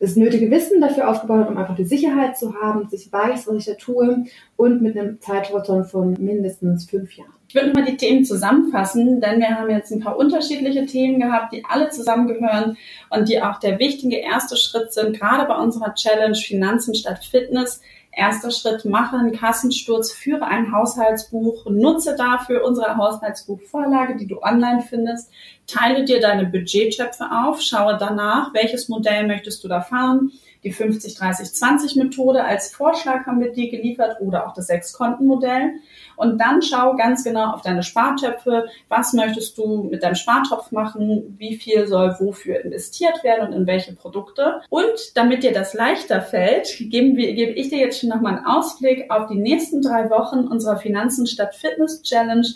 das 0.00 0.16
nötige 0.16 0.50
Wissen 0.50 0.80
dafür 0.80 1.08
aufgebaut 1.08 1.40
hat, 1.40 1.50
um 1.50 1.56
einfach 1.56 1.76
die 1.76 1.84
Sicherheit 1.84 2.38
zu 2.38 2.54
haben, 2.54 2.84
dass 2.84 2.92
ich 2.92 3.12
weiß, 3.12 3.48
was 3.48 3.56
ich 3.56 3.64
da 3.64 3.74
tue 3.74 4.24
und 4.56 4.80
mit 4.82 4.96
einem 4.96 5.20
Zeithorizont 5.20 5.86
von 5.86 6.14
mindestens 6.18 6.88
fünf 6.88 7.16
Jahren. 7.16 7.32
Ich 7.48 7.54
würde 7.54 7.72
mal 7.72 7.84
die 7.84 7.96
Themen 7.96 8.24
zusammenfassen, 8.26 9.20
denn 9.22 9.40
wir 9.40 9.48
haben 9.48 9.70
jetzt 9.70 9.90
ein 9.90 10.00
paar 10.00 10.18
unterschiedliche 10.18 10.84
Themen 10.84 11.18
gehabt, 11.18 11.52
die 11.54 11.64
alle 11.64 11.88
zusammengehören 11.88 12.76
und 13.08 13.28
die 13.28 13.40
auch 13.40 13.58
der 13.58 13.78
wichtige 13.78 14.18
erste 14.18 14.56
Schritt 14.56 14.92
sind, 14.92 15.18
gerade 15.18 15.48
bei 15.48 15.56
unserer 15.56 15.94
Challenge 15.94 16.36
Finanzen 16.36 16.94
statt 16.94 17.24
Fitness, 17.24 17.80
Erster 18.18 18.50
Schritt, 18.50 18.84
mache 18.84 19.16
einen 19.16 19.30
Kassensturz, 19.30 20.10
führe 20.10 20.44
ein 20.44 20.72
Haushaltsbuch, 20.72 21.66
nutze 21.70 22.16
dafür 22.16 22.64
unsere 22.64 22.96
Haushaltsbuchvorlage, 22.96 24.16
die 24.16 24.26
du 24.26 24.42
online 24.42 24.82
findest, 24.82 25.30
teile 25.68 26.04
dir 26.04 26.20
deine 26.20 26.46
Budgettöpfe 26.46 27.26
auf, 27.30 27.60
schaue 27.60 27.96
danach, 27.96 28.52
welches 28.54 28.88
Modell 28.88 29.28
möchtest 29.28 29.62
du 29.62 29.68
da 29.68 29.82
fahren, 29.82 30.32
die 30.64 30.74
50-30-20-Methode 30.74 32.44
als 32.44 32.72
Vorschlag 32.74 33.26
haben 33.26 33.40
wir 33.40 33.52
dir 33.52 33.70
geliefert 33.70 34.20
oder 34.20 34.46
auch 34.46 34.54
das 34.54 34.66
Sechs-Konten-Modell. 34.66 35.74
Und 36.16 36.38
dann 36.40 36.62
schau 36.62 36.96
ganz 36.96 37.22
genau 37.22 37.52
auf 37.52 37.62
deine 37.62 37.82
Spartöpfe. 37.82 38.66
Was 38.88 39.12
möchtest 39.12 39.56
du 39.56 39.84
mit 39.84 40.02
deinem 40.02 40.16
Spartopf 40.16 40.72
machen? 40.72 41.36
Wie 41.38 41.56
viel 41.56 41.86
soll 41.86 42.16
wofür 42.18 42.64
investiert 42.64 43.22
werden 43.22 43.48
und 43.48 43.52
in 43.52 43.66
welche 43.66 43.94
Produkte? 43.94 44.60
Und 44.68 45.16
damit 45.16 45.44
dir 45.44 45.52
das 45.52 45.74
leichter 45.74 46.20
fällt, 46.20 46.76
geben 46.90 47.16
wir, 47.16 47.34
gebe 47.34 47.52
ich 47.52 47.68
dir 47.68 47.78
jetzt 47.78 48.00
schon 48.00 48.10
nochmal 48.10 48.36
einen 48.36 48.46
Ausblick 48.46 49.10
auf 49.10 49.28
die 49.28 49.38
nächsten 49.38 49.80
drei 49.80 50.10
Wochen 50.10 50.48
unserer 50.48 50.76
Finanzen 50.76 51.26
statt 51.26 51.54
Fitness 51.54 52.02
Challenge 52.02 52.46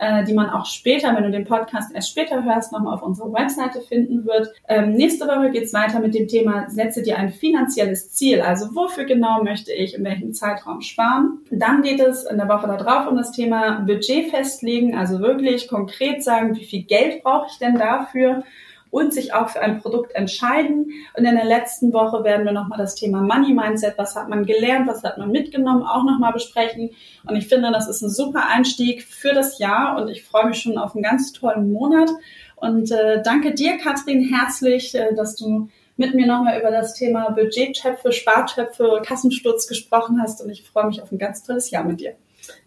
äh, 0.00 0.24
die 0.24 0.32
man 0.32 0.48
auch 0.48 0.64
später, 0.64 1.14
wenn 1.14 1.24
du 1.24 1.30
den 1.30 1.44
Podcast 1.44 1.94
erst 1.94 2.10
später 2.10 2.42
hörst, 2.42 2.72
nochmal 2.72 2.94
auf 2.94 3.02
unserer 3.02 3.32
Webseite 3.32 3.82
finden 3.82 4.24
wird. 4.24 4.48
Ähm, 4.66 4.94
nächste 4.94 5.26
Woche 5.26 5.50
geht's 5.50 5.74
weiter 5.74 6.00
mit 6.00 6.14
dem 6.14 6.26
Thema, 6.26 6.68
setze 6.70 7.02
dir 7.02 7.18
ein 7.18 7.30
finanzielles 7.30 8.10
Ziel. 8.12 8.40
Also 8.40 8.74
wofür 8.74 9.04
genau 9.04 9.44
möchte 9.44 9.72
ich 9.72 9.94
in 9.94 10.04
welchem 10.04 10.32
Zeitraum 10.32 10.80
sparen? 10.80 11.40
Dann 11.50 11.82
geht 11.82 12.00
es 12.00 12.24
in 12.24 12.38
der 12.38 12.48
Woche 12.48 12.66
darauf 12.66 13.08
um 13.08 13.16
das 13.16 13.32
Thema 13.32 13.80
Budget 13.80 14.30
festlegen, 14.30 14.96
also 14.96 15.20
wirklich 15.20 15.68
konkret 15.68 16.24
sagen, 16.24 16.56
wie 16.56 16.64
viel 16.64 16.84
Geld 16.84 17.22
brauche 17.22 17.48
ich 17.50 17.58
denn 17.58 17.74
dafür? 17.74 18.42
Und 18.90 19.14
sich 19.14 19.32
auch 19.32 19.48
für 19.50 19.60
ein 19.60 19.80
Produkt 19.80 20.14
entscheiden. 20.14 20.92
Und 21.16 21.24
in 21.24 21.34
der 21.34 21.44
letzten 21.44 21.92
Woche 21.92 22.24
werden 22.24 22.44
wir 22.44 22.52
nochmal 22.52 22.78
das 22.78 22.94
Thema 22.94 23.20
Money 23.22 23.54
Mindset, 23.54 23.94
was 23.96 24.16
hat 24.16 24.28
man 24.28 24.44
gelernt, 24.44 24.88
was 24.88 25.02
hat 25.02 25.18
man 25.18 25.30
mitgenommen, 25.30 25.82
auch 25.82 26.04
nochmal 26.04 26.32
besprechen. 26.32 26.90
Und 27.26 27.36
ich 27.36 27.48
finde, 27.48 27.70
das 27.72 27.88
ist 27.88 28.02
ein 28.02 28.10
super 28.10 28.48
Einstieg 28.48 29.02
für 29.02 29.32
das 29.32 29.58
Jahr 29.58 30.00
und 30.00 30.08
ich 30.08 30.24
freue 30.24 30.46
mich 30.46 30.60
schon 30.60 30.78
auf 30.78 30.94
einen 30.94 31.02
ganz 31.02 31.32
tollen 31.32 31.72
Monat. 31.72 32.10
Und 32.56 32.90
äh, 32.90 33.22
danke 33.22 33.54
dir, 33.54 33.78
Katrin, 33.78 34.28
herzlich, 34.32 34.94
äh, 34.94 35.14
dass 35.14 35.36
du 35.36 35.68
mit 35.96 36.14
mir 36.14 36.26
nochmal 36.26 36.58
über 36.58 36.70
das 36.70 36.94
Thema 36.94 37.30
Budgettöpfe, 37.30 38.12
Spartöpfe, 38.12 39.02
Kassensturz 39.04 39.66
gesprochen 39.66 40.20
hast. 40.20 40.42
Und 40.42 40.50
ich 40.50 40.68
freue 40.68 40.86
mich 40.86 41.02
auf 41.02 41.12
ein 41.12 41.18
ganz 41.18 41.42
tolles 41.42 41.70
Jahr 41.70 41.84
mit 41.84 42.00
dir. 42.00 42.14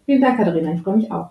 Vielen 0.06 0.20
Dank, 0.20 0.38
Katharina. 0.38 0.72
Ich 0.72 0.82
freue 0.82 0.96
mich 0.96 1.10
auch. 1.10 1.30